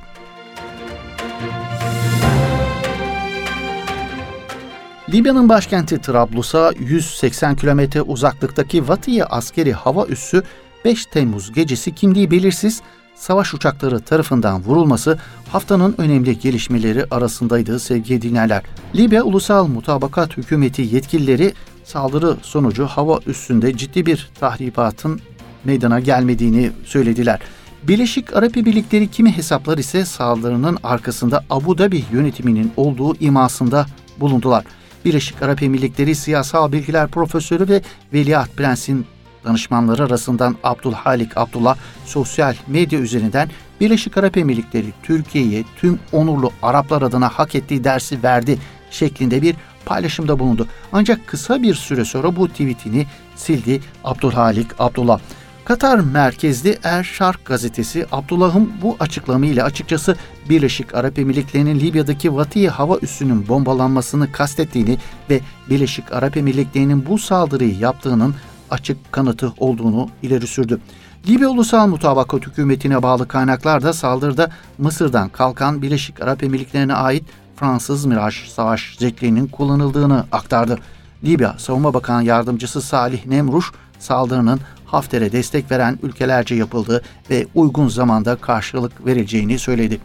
Libya'nın 5.09 5.49
başkenti 5.49 6.01
Trablus'a 6.01 6.71
180 6.79 7.55
kilometre 7.55 8.01
uzaklıktaki 8.01 8.87
Vatiye 8.87 9.25
askeri 9.25 9.73
hava 9.73 10.05
üssü 10.05 10.43
5 10.85 11.05
Temmuz 11.05 11.53
gecesi 11.53 11.95
kimliği 11.95 12.31
belirsiz 12.31 12.81
savaş 13.15 13.53
uçakları 13.53 13.99
tarafından 13.99 14.63
vurulması 14.63 15.19
haftanın 15.51 15.95
önemli 15.97 16.39
gelişmeleri 16.39 17.05
arasındaydı 17.11 17.79
sevgili 17.79 18.21
dinleyenler. 18.21 18.63
Libya 18.95 19.23
Ulusal 19.23 19.67
Mutabakat 19.67 20.37
Hükümeti 20.37 20.81
yetkilileri 20.81 21.53
saldırı 21.83 22.37
sonucu 22.41 22.85
hava 22.85 23.19
üstünde 23.27 23.77
ciddi 23.77 24.05
bir 24.05 24.29
tahribatın 24.39 25.21
meydana 25.63 25.99
gelmediğini 25.99 26.71
söylediler. 26.85 27.39
Birleşik 27.83 28.35
Arap 28.35 28.57
Emirlikleri 28.57 29.11
kimi 29.11 29.37
hesaplar 29.37 29.77
ise 29.77 30.05
saldırının 30.05 30.77
arkasında 30.83 31.43
Abu 31.49 31.77
Dhabi 31.77 32.03
yönetiminin 32.11 32.71
olduğu 32.77 33.15
imasında 33.15 33.85
bulundular. 34.19 34.65
Birleşik 35.05 35.41
Arap 35.41 35.63
Emirlikleri 35.63 36.15
Siyasal 36.15 36.71
Bilgiler 36.71 37.07
Profesörü 37.07 37.69
ve 37.69 37.81
Veliaht 38.13 38.57
Prens'in 38.57 39.05
danışmanları 39.45 40.03
arasından 40.03 40.55
Abdülhalik 40.63 41.37
Abdullah 41.37 41.77
sosyal 42.05 42.55
medya 42.67 42.99
üzerinden 42.99 43.49
Birleşik 43.81 44.17
Arap 44.17 44.37
Emirlikleri 44.37 44.93
Türkiye'ye 45.03 45.63
tüm 45.77 45.99
onurlu 46.11 46.51
Araplar 46.61 47.01
adına 47.01 47.29
hak 47.29 47.55
ettiği 47.55 47.83
dersi 47.83 48.23
verdi 48.23 48.57
şeklinde 48.91 49.41
bir 49.41 49.55
paylaşımda 49.85 50.39
bulundu. 50.39 50.67
Ancak 50.93 51.27
kısa 51.27 51.61
bir 51.61 51.73
süre 51.73 52.05
sonra 52.05 52.35
bu 52.35 52.47
tweetini 52.47 53.05
sildi 53.35 53.81
Abdülhalik 54.03 54.67
Abdullah. 54.79 55.19
Katar 55.65 55.99
merkezli 55.99 56.79
Er 56.83 57.03
Şark 57.03 57.45
gazetesi 57.45 58.05
Abdullah'ın 58.11 58.71
bu 58.81 58.97
açıklamayla 58.99 59.65
açıkçası 59.65 60.15
Birleşik 60.49 60.95
Arap 60.95 61.19
Emirlikleri'nin 61.19 61.79
Libya'daki 61.79 62.35
Vati 62.35 62.69
hava 62.69 62.97
üssünün 62.97 63.47
bombalanmasını 63.47 64.31
kastettiğini 64.31 64.97
ve 65.29 65.39
Birleşik 65.69 66.11
Arap 66.11 66.37
Emirlikleri'nin 66.37 67.05
bu 67.05 67.17
saldırıyı 67.17 67.77
yaptığının 67.77 68.35
açık 68.71 69.11
kanıtı 69.11 69.53
olduğunu 69.57 70.09
ileri 70.23 70.47
sürdü. 70.47 70.79
Libya 71.27 71.49
Ulusal 71.49 71.87
Mutabakat 71.87 72.47
Hükümeti'ne 72.47 73.03
bağlı 73.03 73.27
kaynaklar 73.27 73.83
da 73.83 73.93
saldırıda 73.93 74.51
Mısır'dan 74.77 75.29
kalkan 75.29 75.81
Birleşik 75.81 76.21
Arap 76.21 76.43
Emirlikleri'ne 76.43 76.93
ait 76.93 77.23
Fransız 77.55 78.05
Miraj 78.05 78.49
savaş 78.49 78.97
jetlerinin 78.99 79.47
kullanıldığını 79.47 80.25
aktardı. 80.31 80.79
Libya 81.23 81.55
Savunma 81.57 81.93
Bakan 81.93 82.21
Yardımcısı 82.21 82.81
Salih 82.81 83.25
Nemruş 83.25 83.71
saldırının 83.99 84.59
Hafter'e 84.95 85.31
destek 85.31 85.71
veren 85.71 85.99
ülkelerce 86.03 86.55
yapıldığı 86.55 87.01
ve 87.29 87.47
uygun 87.55 87.87
zamanda 87.87 88.35
karşılık 88.35 89.05
verileceğini 89.05 89.59
söyledi. 89.59 89.99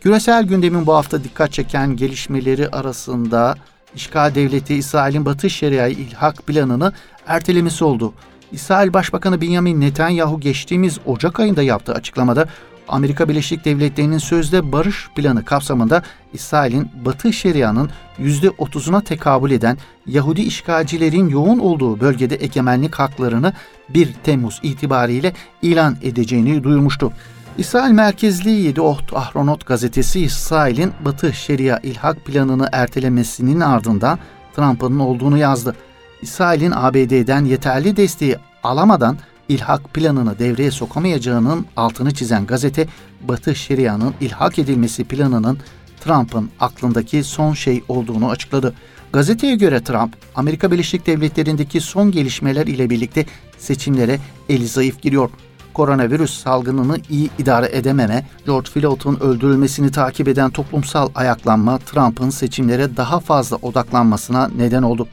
Küresel 0.00 0.44
gündemin 0.44 0.86
bu 0.86 0.94
hafta 0.94 1.24
dikkat 1.24 1.52
çeken 1.52 1.96
gelişmeleri 1.96 2.68
arasında 2.68 3.54
işgal 3.94 4.34
devleti 4.34 4.74
İsrail'in 4.74 5.24
Batı 5.24 5.50
Şeria'yı 5.50 5.94
ilhak 5.94 6.46
planını 6.46 6.92
ertelemesi 7.26 7.84
oldu. 7.84 8.12
İsrail 8.52 8.92
Başbakanı 8.92 9.40
Benjamin 9.40 9.80
Netanyahu 9.80 10.40
geçtiğimiz 10.40 10.98
Ocak 11.06 11.40
ayında 11.40 11.62
yaptığı 11.62 11.94
açıklamada 11.94 12.48
Amerika 12.88 13.28
Birleşik 13.28 13.64
Devletleri'nin 13.64 14.18
sözde 14.18 14.72
barış 14.72 15.10
planı 15.16 15.44
kapsamında 15.44 16.02
İsrail'in 16.32 16.90
Batı 17.04 17.32
Şeria'nın 17.32 17.90
%30'una 18.18 19.04
tekabül 19.04 19.50
eden 19.50 19.78
Yahudi 20.06 20.42
işgalcilerin 20.42 21.28
yoğun 21.28 21.58
olduğu 21.58 22.00
bölgede 22.00 22.44
egemenlik 22.44 22.94
haklarını 22.94 23.52
1 23.88 24.12
Temmuz 24.24 24.60
itibariyle 24.62 25.32
ilan 25.62 25.96
edeceğini 26.02 26.64
duyurmuştu. 26.64 27.12
İsrail 27.58 27.92
merkezli 27.92 28.50
7 28.50 28.80
Oht 28.80 29.12
Ahronot 29.12 29.66
gazetesi 29.66 30.20
İsrail'in 30.20 30.92
Batı 31.04 31.32
Şeria 31.32 31.78
ilhak 31.78 32.24
planını 32.24 32.68
ertelemesinin 32.72 33.60
ardından 33.60 34.18
Trump'ın 34.56 34.98
olduğunu 34.98 35.38
yazdı. 35.38 35.76
İsrail'in 36.22 36.72
ABD'den 36.74 37.44
yeterli 37.44 37.96
desteği 37.96 38.36
alamadan 38.62 39.16
ilhak 39.48 39.94
planını 39.94 40.38
devreye 40.38 40.70
sokamayacağının 40.70 41.66
altını 41.76 42.14
çizen 42.14 42.46
gazete, 42.46 42.86
Batı 43.20 43.54
Şeria'nın 43.54 44.14
ilhak 44.20 44.58
edilmesi 44.58 45.04
planının 45.04 45.58
Trump'ın 46.00 46.50
aklındaki 46.60 47.24
son 47.24 47.54
şey 47.54 47.82
olduğunu 47.88 48.30
açıkladı. 48.30 48.74
Gazeteye 49.12 49.56
göre 49.56 49.84
Trump, 49.84 50.16
Amerika 50.34 50.72
Birleşik 50.72 51.06
Devletleri'ndeki 51.06 51.80
son 51.80 52.10
gelişmeler 52.10 52.66
ile 52.66 52.90
birlikte 52.90 53.26
seçimlere 53.58 54.20
eli 54.48 54.68
zayıf 54.68 55.02
giriyor. 55.02 55.30
Koronavirüs 55.74 56.42
salgınını 56.42 56.98
iyi 57.10 57.30
idare 57.38 57.68
edememe, 57.72 58.26
George 58.46 58.70
Floyd'un 58.70 59.20
öldürülmesini 59.20 59.90
takip 59.90 60.28
eden 60.28 60.50
toplumsal 60.50 61.08
ayaklanma 61.14 61.78
Trump'ın 61.78 62.30
seçimlere 62.30 62.96
daha 62.96 63.20
fazla 63.20 63.56
odaklanmasına 63.56 64.50
neden 64.56 64.82
oldu. 64.82 65.08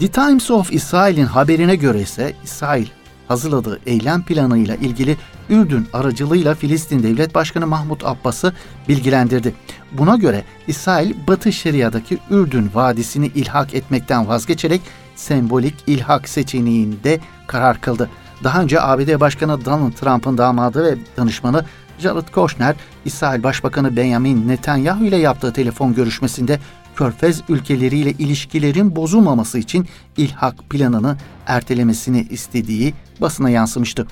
The 0.00 0.08
Times 0.08 0.50
of 0.50 0.72
Israel'in 0.72 1.26
haberine 1.26 1.76
göre 1.76 2.00
ise 2.00 2.36
İsrail 2.44 2.86
hazırladığı 3.28 3.80
eylem 3.86 4.22
planıyla 4.22 4.74
ilgili 4.74 5.16
Ürdün 5.50 5.86
aracılığıyla 5.92 6.54
Filistin 6.54 7.02
Devlet 7.02 7.34
Başkanı 7.34 7.66
Mahmut 7.66 8.04
Abbas'ı 8.04 8.52
bilgilendirdi. 8.88 9.54
Buna 9.92 10.16
göre 10.16 10.44
İsrail 10.66 11.14
Batı 11.28 11.52
Şeria'daki 11.52 12.18
Ürdün 12.30 12.70
Vadisi'ni 12.74 13.26
ilhak 13.26 13.74
etmekten 13.74 14.28
vazgeçerek 14.28 14.80
sembolik 15.16 15.74
ilhak 15.86 16.28
seçeneğinde 16.28 17.20
karar 17.46 17.80
kıldı. 17.80 18.10
Daha 18.44 18.62
önce 18.62 18.80
ABD 18.80 19.20
Başkanı 19.20 19.64
Donald 19.64 19.92
Trump'ın 19.92 20.38
damadı 20.38 20.84
ve 20.84 20.98
danışmanı 21.16 21.64
Jared 21.98 22.28
Kushner, 22.28 22.76
İsrail 23.04 23.42
Başbakanı 23.42 23.96
Benjamin 23.96 24.48
Netanyahu 24.48 25.04
ile 25.04 25.16
yaptığı 25.16 25.52
telefon 25.52 25.94
görüşmesinde 25.94 26.58
Körfez 26.96 27.42
ülkeleriyle 27.48 28.10
ilişkilerin 28.10 28.96
bozulmaması 28.96 29.58
için 29.58 29.86
ilhak 30.16 30.70
planını 30.70 31.16
ertelemesini 31.46 32.26
istediği 32.30 32.94
basına 33.20 33.50
yansımıştı. 33.50 34.06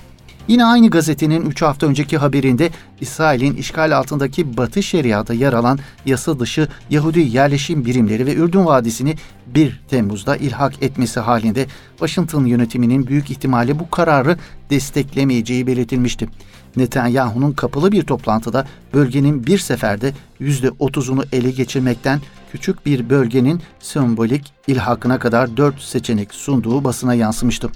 Yine 0.47 0.65
aynı 0.65 0.89
gazetenin 0.89 1.45
3 1.45 1.61
hafta 1.61 1.87
önceki 1.87 2.17
haberinde 2.17 2.69
İsrail'in 3.01 3.55
işgal 3.55 3.97
altındaki 3.97 4.57
Batı 4.57 4.83
Şeria'da 4.83 5.33
yer 5.33 5.53
alan 5.53 5.79
yasa 6.05 6.39
dışı 6.39 6.67
Yahudi 6.89 7.19
yerleşim 7.19 7.85
birimleri 7.85 8.25
ve 8.25 8.35
Ürdün 8.35 8.65
Vadisi'ni 8.65 9.15
1 9.47 9.81
Temmuz'da 9.89 10.35
ilhak 10.35 10.83
etmesi 10.83 11.19
halinde 11.19 11.67
Washington 11.89 12.45
yönetiminin 12.45 13.07
büyük 13.07 13.31
ihtimalle 13.31 13.79
bu 13.79 13.89
kararı 13.89 14.37
desteklemeyeceği 14.69 15.67
belirtilmişti. 15.67 16.27
Netanyahu'nun 16.75 17.51
kapalı 17.51 17.91
bir 17.91 18.03
toplantıda 18.03 18.67
bölgenin 18.93 19.47
bir 19.47 19.57
seferde 19.57 20.13
%30'unu 20.41 21.25
ele 21.31 21.51
geçirmekten 21.51 22.21
küçük 22.53 22.85
bir 22.85 23.09
bölgenin 23.09 23.61
sembolik 23.79 24.53
ilhakına 24.67 25.19
kadar 25.19 25.57
dört 25.57 25.81
seçenek 25.81 26.33
sunduğu 26.33 26.83
basına 26.83 27.13
yansımıştı. 27.13 27.69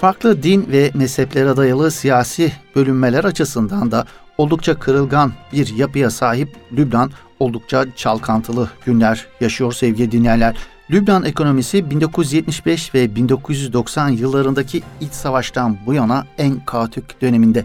Farklı 0.00 0.42
din 0.42 0.66
ve 0.72 0.90
mezheplere 0.94 1.56
dayalı 1.56 1.90
siyasi 1.90 2.52
bölünmeler 2.76 3.24
açısından 3.24 3.90
da 3.90 4.06
oldukça 4.38 4.78
kırılgan 4.78 5.32
bir 5.52 5.76
yapıya 5.76 6.10
sahip 6.10 6.56
Lübnan 6.72 7.10
oldukça 7.40 7.86
çalkantılı 7.96 8.70
günler 8.86 9.26
yaşıyor 9.40 9.72
sevgili 9.72 10.12
dinleyenler. 10.12 10.56
Lübnan 10.90 11.24
ekonomisi 11.24 11.90
1975 11.90 12.94
ve 12.94 13.16
1990 13.16 14.08
yıllarındaki 14.08 14.82
iç 15.00 15.12
savaştan 15.12 15.76
bu 15.86 15.94
yana 15.94 16.26
en 16.38 16.64
kaotik 16.64 17.22
döneminde. 17.22 17.64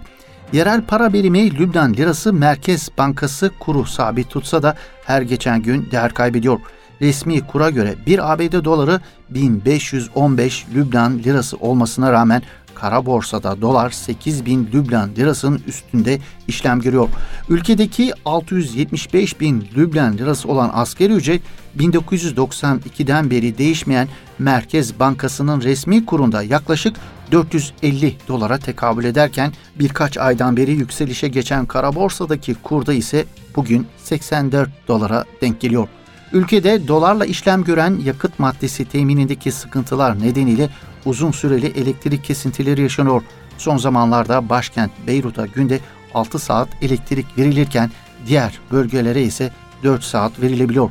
Yerel 0.53 0.81
para 0.81 1.13
birimi 1.13 1.60
Lübnan 1.60 1.93
lirası 1.93 2.33
Merkez 2.33 2.89
Bankası 2.97 3.51
kuru 3.60 3.86
sabit 3.86 4.29
tutsa 4.29 4.63
da 4.63 4.75
her 5.05 5.21
geçen 5.21 5.62
gün 5.62 5.88
değer 5.91 6.13
kaybediyor. 6.13 6.60
Resmi 7.01 7.47
kura 7.47 7.69
göre 7.69 7.95
bir 8.05 8.33
ABD 8.33 8.65
doları 8.65 9.01
1515 9.29 10.65
Lübnan 10.75 11.19
lirası 11.19 11.57
olmasına 11.57 12.12
rağmen 12.12 12.41
kara 12.75 13.05
borsada 13.05 13.62
dolar 13.62 13.89
8000 13.89 14.69
Lübnan 14.73 15.10
lirasının 15.15 15.62
üstünde 15.67 16.19
işlem 16.47 16.79
görüyor. 16.79 17.10
Ülkedeki 17.49 18.13
675 18.25 19.39
bin 19.39 19.67
Lübnan 19.77 20.17
lirası 20.17 20.47
olan 20.47 20.71
askeri 20.73 21.13
ücret 21.13 21.41
1992'den 21.77 23.31
beri 23.31 23.57
değişmeyen 23.57 24.07
Merkez 24.39 24.99
Bankası'nın 24.99 25.62
resmi 25.62 26.05
kurunda 26.05 26.43
yaklaşık 26.43 26.95
450 27.32 28.16
dolara 28.28 28.58
tekabül 28.58 29.06
ederken 29.06 29.54
birkaç 29.80 30.18
aydan 30.18 30.58
beri 30.58 30.72
yükselişe 30.72 31.28
geçen 31.28 31.66
kara 31.66 31.96
borsadaki 31.96 32.54
kurda 32.54 32.94
ise 32.94 33.26
bugün 33.56 33.88
84 33.98 34.70
dolara 34.88 35.26
denk 35.42 35.62
geliyor. 35.62 35.88
Ülkede 36.34 36.88
dolarla 36.88 37.26
işlem 37.26 37.63
gören 37.63 38.00
yakıt 38.06 38.40
maddesi 38.40 38.86
teminindeki 38.86 39.52
sıkıntılar 39.52 40.20
nedeniyle 40.22 40.70
uzun 41.06 41.32
süreli 41.32 41.68
elektrik 41.68 42.24
kesintileri 42.24 42.82
yaşanıyor. 42.82 43.22
Son 43.58 43.78
zamanlarda 43.78 44.50
başkent 44.50 44.92
Beyrut'a 45.08 45.46
günde 45.46 45.80
6 46.13 46.40
saat 46.40 46.70
elektrik 46.82 47.38
verilirken 47.38 47.92
diğer 48.28 48.60
bölgelere 48.72 49.24
ise 49.24 49.52
4 49.84 50.04
saat 50.04 50.42
verilebiliyor. 50.42 50.90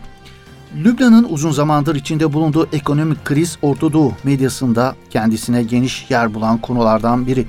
Lübnan'ın 0.74 1.26
uzun 1.30 1.50
zamandır 1.50 1.94
içinde 1.94 2.32
bulunduğu 2.32 2.68
ekonomik 2.72 3.24
kriz 3.24 3.58
Orta 3.62 3.92
Doğu 3.92 4.12
medyasında 4.24 4.94
kendisine 5.10 5.62
geniş 5.62 6.10
yer 6.10 6.34
bulan 6.34 6.58
konulardan 6.58 7.26
biri. 7.26 7.46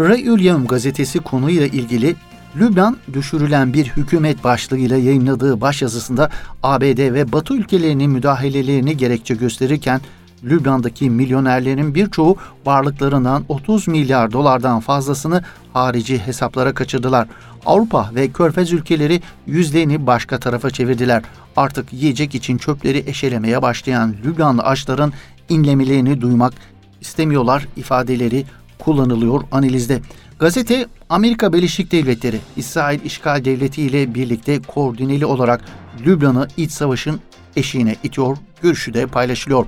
Re'ül 0.00 0.40
Yevm 0.40 0.66
gazetesi 0.66 1.18
konuyla 1.18 1.66
ilgili 1.66 2.16
Lübnan 2.56 2.96
düşürülen 3.12 3.72
bir 3.72 3.86
hükümet 3.86 4.44
başlığıyla 4.44 4.96
yayınladığı 4.96 5.60
başyazısında 5.60 6.30
ABD 6.62 7.14
ve 7.14 7.32
Batı 7.32 7.54
ülkelerinin 7.54 8.10
müdahalelerini 8.10 8.96
gerekçe 8.96 9.34
gösterirken 9.34 10.00
Lübnan'daki 10.44 11.10
milyonerlerin 11.10 11.94
birçoğu 11.94 12.36
varlıklarından 12.66 13.44
30 13.48 13.88
milyar 13.88 14.32
dolardan 14.32 14.80
fazlasını 14.80 15.42
harici 15.72 16.18
hesaplara 16.18 16.74
kaçırdılar. 16.74 17.28
Avrupa 17.66 18.10
ve 18.14 18.28
Körfez 18.28 18.72
ülkeleri 18.72 19.20
yüzlerini 19.46 20.06
başka 20.06 20.38
tarafa 20.38 20.70
çevirdiler. 20.70 21.22
Artık 21.58 21.92
yiyecek 21.92 22.34
için 22.34 22.58
çöpleri 22.58 23.04
eşelemeye 23.06 23.62
başlayan 23.62 24.14
Lübnanlı 24.24 24.62
açların 24.62 25.12
inlemelerini 25.48 26.20
duymak 26.20 26.52
istemiyorlar 27.00 27.68
ifadeleri 27.76 28.44
kullanılıyor 28.78 29.42
analizde. 29.52 30.00
Gazete 30.38 30.86
Amerika 31.08 31.52
Birleşik 31.52 31.92
Devletleri, 31.92 32.40
İsrail 32.56 33.00
işgal 33.04 33.44
devleti 33.44 33.82
ile 33.82 34.14
birlikte 34.14 34.62
koordineli 34.62 35.26
olarak 35.26 35.64
Lübnan'ı 36.06 36.48
iç 36.56 36.70
savaşın 36.70 37.20
eşiğine 37.56 37.96
itiyor, 38.02 38.36
görüşü 38.62 38.94
de 38.94 39.06
paylaşılıyor. 39.06 39.66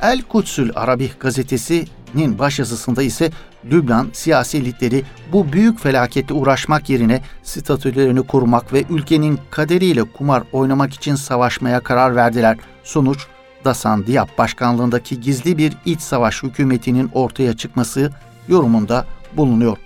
El 0.00 0.22
Kudsül 0.22 0.70
Arabi 0.74 1.10
gazetesinin 1.20 2.38
başyazısında 2.38 3.02
ise 3.02 3.30
Lübnan 3.70 4.08
siyasi 4.12 4.58
elitleri 4.58 5.02
bu 5.32 5.52
büyük 5.52 5.80
felakette 5.80 6.34
uğraşmak 6.34 6.90
yerine 6.90 7.22
statülerini 7.42 8.26
korumak 8.26 8.72
ve 8.72 8.84
ülkenin 8.90 9.38
kaderiyle 9.50 10.04
kumar 10.04 10.42
oynamak 10.52 10.94
için 10.94 11.14
savaşmaya 11.14 11.80
karar 11.80 12.16
verdiler. 12.16 12.56
Sonuç 12.84 13.26
Dasan 13.64 14.06
Diab 14.06 14.28
başkanlığındaki 14.38 15.20
gizli 15.20 15.58
bir 15.58 15.72
iç 15.84 16.00
savaş 16.00 16.42
hükümetinin 16.42 17.10
ortaya 17.14 17.56
çıkması 17.56 18.12
yorumunda 18.48 19.06
bulunuyor. 19.36 19.76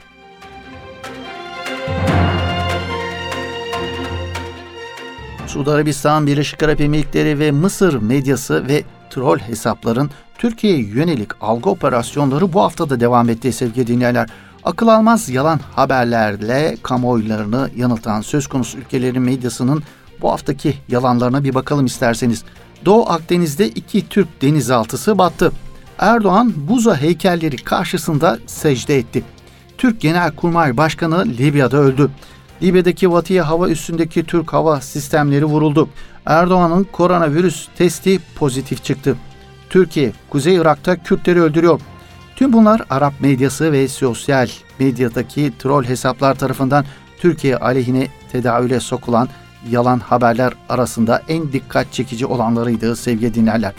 Suudi 5.51 5.71
Arabistan, 5.71 6.27
Birleşik 6.27 6.63
Arap 6.63 6.81
Emirlikleri 6.81 7.39
ve 7.39 7.51
Mısır 7.51 7.95
medyası 7.95 8.69
ve 8.69 8.83
troll 9.11 9.39
hesapların 9.39 10.11
Türkiye'ye 10.39 10.83
yönelik 10.83 11.31
algı 11.41 11.71
operasyonları 11.71 12.53
bu 12.53 12.61
hafta 12.61 12.91
da 12.91 13.01
devam 13.01 13.29
etti 13.29 13.53
sevgili 13.53 13.87
dinleyenler. 13.87 14.31
Akıl 14.65 14.89
almaz 14.89 15.29
yalan 15.29 15.61
haberlerle 15.77 16.77
kamuoylarını 16.83 17.71
yanıltan 17.77 18.21
söz 18.21 18.47
konusu 18.47 18.79
ülkelerin 18.79 19.23
medyasının 19.23 19.83
bu 20.21 20.31
haftaki 20.31 20.75
yalanlarına 20.89 21.45
bir 21.45 21.55
bakalım 21.55 21.87
isterseniz. 21.87 22.45
Doğu 22.85 23.09
Akdeniz'de 23.09 23.69
iki 23.69 24.09
Türk 24.09 24.43
denizaltısı 24.43 25.19
battı. 25.19 25.53
Erdoğan 25.99 26.53
Buza 26.57 26.97
heykelleri 26.97 27.57
karşısında 27.57 28.39
secde 28.47 28.99
etti. 28.99 29.25
Türk 29.79 30.01
Genelkurmay 30.01 30.77
Başkanı 30.77 31.27
Libya'da 31.27 31.77
öldü. 31.77 32.11
Libya'daki 32.63 33.13
Vatiye 33.13 33.43
hava 33.43 33.69
üstündeki 33.69 34.25
Türk 34.25 34.53
hava 34.53 34.81
sistemleri 34.81 35.45
vuruldu. 35.45 35.89
Erdoğan'ın 36.27 36.85
koronavirüs 36.85 37.69
testi 37.79 38.21
pozitif 38.35 38.85
çıktı. 38.85 39.17
Türkiye, 39.71 40.13
Kuzey 40.31 40.55
Irak'ta 40.55 40.97
Kürtleri 40.97 41.41
öldürüyor. 41.43 41.81
Tüm 42.37 42.53
bunlar 42.53 42.83
Arap 42.91 43.15
medyası 43.21 43.73
ve 43.73 43.89
sosyal 43.89 44.49
medyadaki 44.79 45.53
troll 45.59 45.85
hesaplar 45.85 46.35
tarafından 46.35 46.85
Türkiye 47.19 47.57
aleyhine 47.57 48.09
tedavüle 48.33 48.81
sokulan 48.81 49.29
yalan 49.71 49.99
haberler 49.99 50.53
arasında 50.69 51.23
en 51.29 51.53
dikkat 51.53 51.93
çekici 51.93 52.27
olanlarıydı 52.27 52.97
sevgili 52.97 53.35
dinlerler. 53.35 53.73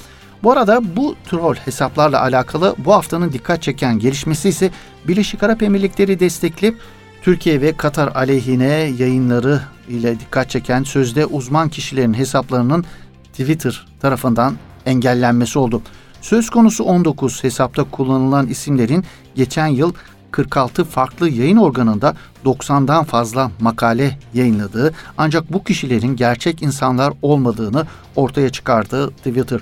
Bu 0.43 0.51
arada 0.51 0.95
bu 0.95 1.15
troll 1.25 1.55
hesaplarla 1.55 2.21
alakalı 2.21 2.75
bu 2.77 2.93
haftanın 2.93 3.31
dikkat 3.31 3.61
çeken 3.61 3.99
gelişmesi 3.99 4.49
ise 4.49 4.71
Birleşik 5.07 5.43
Arap 5.43 5.63
Emirlikleri 5.63 6.19
destekli 6.19 6.75
Türkiye 7.21 7.61
ve 7.61 7.77
Katar 7.77 8.07
aleyhine 8.15 8.93
yayınları 8.97 9.61
ile 9.89 10.19
dikkat 10.19 10.49
çeken 10.49 10.83
sözde 10.83 11.25
uzman 11.25 11.69
kişilerin 11.69 12.13
hesaplarının 12.13 12.85
Twitter 13.23 13.87
tarafından 14.01 14.55
engellenmesi 14.85 15.59
oldu. 15.59 15.81
Söz 16.21 16.49
konusu 16.49 16.83
19 16.83 17.43
hesapta 17.43 17.83
kullanılan 17.83 18.47
isimlerin 18.47 19.05
geçen 19.35 19.67
yıl 19.67 19.93
46 20.31 20.83
farklı 20.83 21.29
yayın 21.29 21.57
organında 21.57 22.15
90'dan 22.45 23.03
fazla 23.03 23.51
makale 23.59 24.19
yayınladığı 24.33 24.93
ancak 25.17 25.53
bu 25.53 25.63
kişilerin 25.63 26.15
gerçek 26.15 26.61
insanlar 26.61 27.13
olmadığını 27.21 27.85
ortaya 28.15 28.49
çıkardı 28.49 29.11
Twitter. 29.11 29.59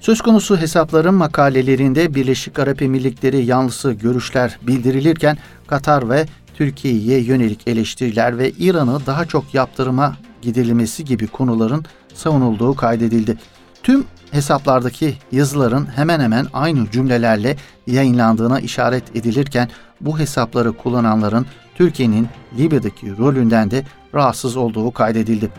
Söz 0.00 0.20
konusu 0.20 0.56
hesapların 0.56 1.14
makalelerinde 1.14 2.14
Birleşik 2.14 2.58
Arap 2.58 2.82
Emirlikleri 2.82 3.44
yanlısı 3.44 3.92
görüşler 3.92 4.58
bildirilirken 4.62 5.38
Katar 5.66 6.10
ve 6.10 6.26
Türkiye'ye 6.56 7.20
yönelik 7.20 7.68
eleştiriler 7.68 8.38
ve 8.38 8.50
İran'ı 8.50 9.06
daha 9.06 9.24
çok 9.24 9.54
yaptırıma 9.54 10.16
gidilmesi 10.42 11.04
gibi 11.04 11.26
konuların 11.26 11.84
savunulduğu 12.14 12.74
kaydedildi. 12.74 13.38
Tüm 13.82 14.04
hesaplardaki 14.30 15.14
yazıların 15.32 15.86
hemen 15.96 16.20
hemen 16.20 16.46
aynı 16.52 16.90
cümlelerle 16.90 17.56
yayınlandığına 17.86 18.60
işaret 18.60 19.16
edilirken 19.16 19.68
bu 20.00 20.18
hesapları 20.18 20.72
kullananların 20.72 21.46
Türkiye'nin 21.74 22.28
Libya'daki 22.58 23.18
rolünden 23.18 23.70
de 23.70 23.84
rahatsız 24.14 24.56
olduğu 24.56 24.90
kaydedildi. 24.90 25.50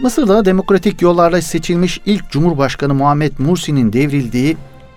Mısır'da 0.00 0.44
demokratik 0.44 1.02
yollarla 1.02 1.42
seçilmiş 1.42 2.00
ilk 2.06 2.30
Cumhurbaşkanı 2.30 2.94
Muhammed 2.94 3.32
Mursi'nin 3.38 3.92
devrildiği 3.92 4.56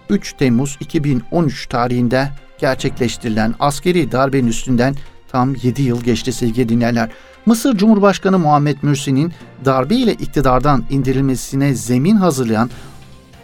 3 0.09 0.33
Temmuz 0.33 0.77
2013 0.79 1.67
tarihinde 1.67 2.29
gerçekleştirilen 2.57 3.55
askeri 3.59 4.11
darbenin 4.11 4.47
üstünden 4.47 4.95
tam 5.31 5.55
7 5.55 5.81
yıl 5.81 6.03
geçti 6.03 6.33
sevgili 6.33 6.69
dinleyenler. 6.69 7.09
Mısır 7.45 7.77
Cumhurbaşkanı 7.77 8.39
Muhammed 8.39 8.77
Mursi'nin 8.81 9.33
darbe 9.65 9.95
ile 9.95 10.13
iktidardan 10.13 10.85
indirilmesine 10.89 11.73
zemin 11.73 12.15
hazırlayan 12.15 12.69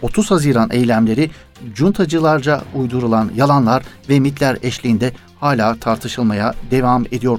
30 0.02 0.30
Haziran 0.30 0.68
eylemleri 0.72 1.30
cuntacılarca 1.74 2.62
uydurulan 2.74 3.30
yalanlar 3.36 3.82
ve 4.08 4.20
mitler 4.20 4.58
eşliğinde 4.62 5.12
hala 5.40 5.76
tartışılmaya 5.76 6.54
devam 6.70 7.04
ediyor. 7.12 7.38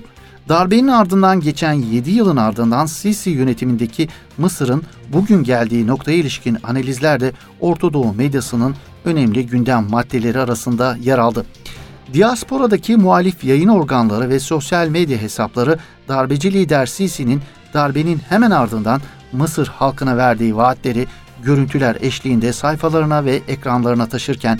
Darbenin 0.49 0.87
ardından 0.87 1.39
geçen 1.39 1.73
7 1.73 2.11
yılın 2.11 2.37
ardından 2.37 2.85
Sisi 2.85 3.29
yönetimindeki 3.29 4.07
Mısır'ın 4.37 4.83
bugün 5.13 5.43
geldiği 5.43 5.87
noktaya 5.87 6.17
ilişkin 6.17 6.57
analizler 6.63 7.19
de 7.19 7.31
Orta 7.59 7.93
Doğu 7.93 8.13
medyasının 8.13 8.75
önemli 9.05 9.45
gündem 9.45 9.87
maddeleri 9.89 10.39
arasında 10.39 10.97
yer 11.01 11.17
aldı. 11.17 11.45
Diasporadaki 12.13 12.97
muhalif 12.97 13.43
yayın 13.43 13.67
organları 13.67 14.29
ve 14.29 14.39
sosyal 14.39 14.87
medya 14.87 15.17
hesapları 15.17 15.77
darbeci 16.07 16.53
lider 16.53 16.85
Sisi'nin 16.85 17.41
darbenin 17.73 18.21
hemen 18.29 18.51
ardından 18.51 19.01
Mısır 19.31 19.67
halkına 19.67 20.17
verdiği 20.17 20.55
vaatleri 20.55 21.07
görüntüler 21.43 21.97
eşliğinde 22.01 22.53
sayfalarına 22.53 23.25
ve 23.25 23.41
ekranlarına 23.47 24.05
taşırken 24.05 24.59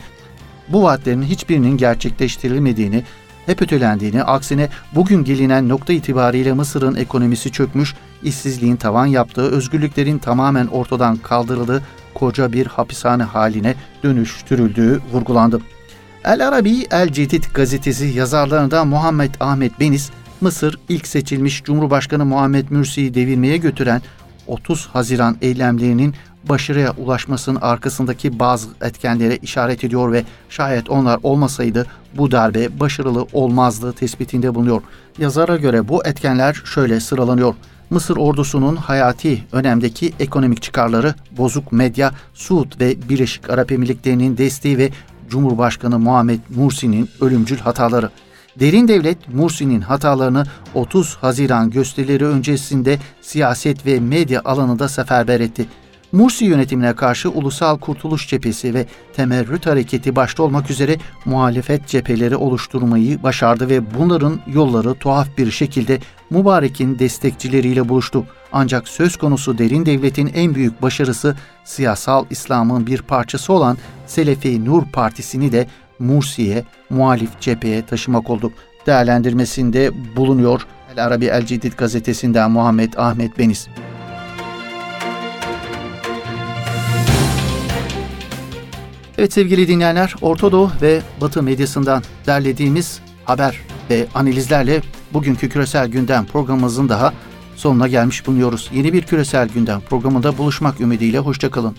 bu 0.69 0.83
vaatlerin 0.83 1.21
hiçbirinin 1.21 1.77
gerçekleştirilmediğini, 1.77 3.03
hep 3.45 3.61
ötelendiğini, 3.61 4.23
aksine 4.23 4.69
bugün 4.95 5.23
gelinen 5.23 5.69
nokta 5.69 5.93
itibariyle 5.93 6.53
Mısır'ın 6.53 6.95
ekonomisi 6.95 7.51
çökmüş, 7.51 7.95
işsizliğin 8.23 8.75
tavan 8.75 9.05
yaptığı, 9.05 9.51
özgürlüklerin 9.51 10.17
tamamen 10.17 10.67
ortadan 10.67 11.17
kaldırıldığı 11.17 11.81
koca 12.15 12.53
bir 12.53 12.65
hapishane 12.65 13.23
haline 13.23 13.75
dönüştürüldüğü 14.03 15.01
vurgulandı. 15.11 15.61
El 16.25 16.47
Arabi 16.47 16.85
El 16.91 17.09
Cedid 17.09 17.43
gazetesi 17.53 18.05
yazarlarından 18.05 18.87
Muhammed 18.87 19.35
Ahmet 19.39 19.79
Beniz, 19.79 20.11
Mısır 20.41 20.79
ilk 20.89 21.07
seçilmiş 21.07 21.63
Cumhurbaşkanı 21.63 22.25
Muhammed 22.25 22.69
Mürsi'yi 22.69 23.13
devirmeye 23.13 23.57
götüren 23.57 24.01
30 24.47 24.87
Haziran 24.87 25.37
eylemlerinin 25.41 26.15
başarıya 26.49 26.91
ulaşmasının 26.97 27.59
arkasındaki 27.61 28.39
bazı 28.39 28.67
etkenlere 28.81 29.37
işaret 29.37 29.83
ediyor 29.83 30.11
ve 30.11 30.23
şayet 30.49 30.89
onlar 30.89 31.19
olmasaydı 31.23 31.85
bu 32.17 32.31
darbe 32.31 32.79
başarılı 32.79 33.27
olmazdı 33.33 33.93
tespitinde 33.93 34.55
bulunuyor. 34.55 34.81
Yazara 35.17 35.57
göre 35.57 35.87
bu 35.87 36.05
etkenler 36.05 36.53
şöyle 36.53 36.99
sıralanıyor. 36.99 37.55
Mısır 37.93 38.17
ordusunun 38.17 38.75
hayati 38.75 39.43
önemdeki 39.51 40.13
ekonomik 40.19 40.61
çıkarları, 40.61 41.15
bozuk 41.31 41.71
medya, 41.71 42.11
Suud 42.33 42.79
ve 42.79 43.09
Birleşik 43.09 43.49
Arap 43.49 43.71
Emirlikleri'nin 43.71 44.37
desteği 44.37 44.77
ve 44.77 44.89
Cumhurbaşkanı 45.29 45.99
Muhammed 45.99 46.39
Mursi'nin 46.55 47.09
ölümcül 47.21 47.57
hataları. 47.57 48.09
Derin 48.59 48.87
devlet 48.87 49.33
Mursi'nin 49.33 49.81
hatalarını 49.81 50.45
30 50.73 51.15
Haziran 51.15 51.69
gösterileri 51.69 52.25
öncesinde 52.25 52.99
siyaset 53.21 53.85
ve 53.85 53.99
medya 53.99 54.41
alanında 54.45 54.87
seferber 54.87 55.39
etti. 55.39 55.65
Mursi 56.13 56.45
yönetimine 56.45 56.95
karşı 56.95 57.29
Ulusal 57.29 57.79
Kurtuluş 57.79 58.27
Cephesi 58.27 58.73
ve 58.73 58.85
Temerrüt 59.13 59.65
Hareketi 59.65 60.15
başta 60.15 60.43
olmak 60.43 60.71
üzere 60.71 60.97
muhalefet 61.25 61.87
cepheleri 61.87 62.35
oluşturmayı 62.35 63.23
başardı 63.23 63.69
ve 63.69 63.95
bunların 63.95 64.39
yolları 64.47 64.93
tuhaf 64.93 65.37
bir 65.37 65.51
şekilde 65.51 65.99
Mübarek'in 66.29 66.99
destekçileriyle 66.99 67.89
buluştu. 67.89 68.25
Ancak 68.51 68.87
söz 68.87 69.17
konusu 69.17 69.57
derin 69.57 69.85
devletin 69.85 70.31
en 70.35 70.55
büyük 70.55 70.81
başarısı 70.81 71.35
siyasal 71.63 72.25
İslam'ın 72.29 72.87
bir 72.87 73.01
parçası 73.01 73.53
olan 73.53 73.77
Selefi 74.07 74.65
Nur 74.65 74.83
Partisi'ni 74.85 75.51
de 75.51 75.67
Mursi'ye, 75.99 76.63
muhalif 76.89 77.39
cepheye 77.39 77.85
taşımak 77.85 78.29
oldu. 78.29 78.51
Değerlendirmesinde 78.85 79.91
bulunuyor 80.15 80.67
El 80.93 81.05
Arabi 81.05 81.25
El 81.25 81.45
Cidid 81.45 81.73
gazetesinden 81.73 82.51
Muhammed 82.51 82.93
Ahmet 82.93 83.39
Beniz. 83.39 83.67
Evet 89.17 89.33
sevgili 89.33 89.67
dinleyenler, 89.67 90.15
Orta 90.21 90.51
Doğu 90.51 90.71
ve 90.81 91.01
Batı 91.21 91.43
medyasından 91.43 92.03
derlediğimiz 92.27 93.01
haber 93.25 93.59
ve 93.89 94.07
analizlerle 94.15 94.81
bugünkü 95.13 95.49
küresel 95.49 95.87
gündem 95.87 96.25
programımızın 96.25 96.89
daha 96.89 97.13
sonuna 97.55 97.87
gelmiş 97.87 98.27
bulunuyoruz. 98.27 98.69
Yeni 98.73 98.93
bir 98.93 99.01
küresel 99.01 99.49
gündem 99.49 99.81
programında 99.81 100.37
buluşmak 100.37 100.81
ümidiyle 100.81 101.19
hoşçakalın. 101.19 101.75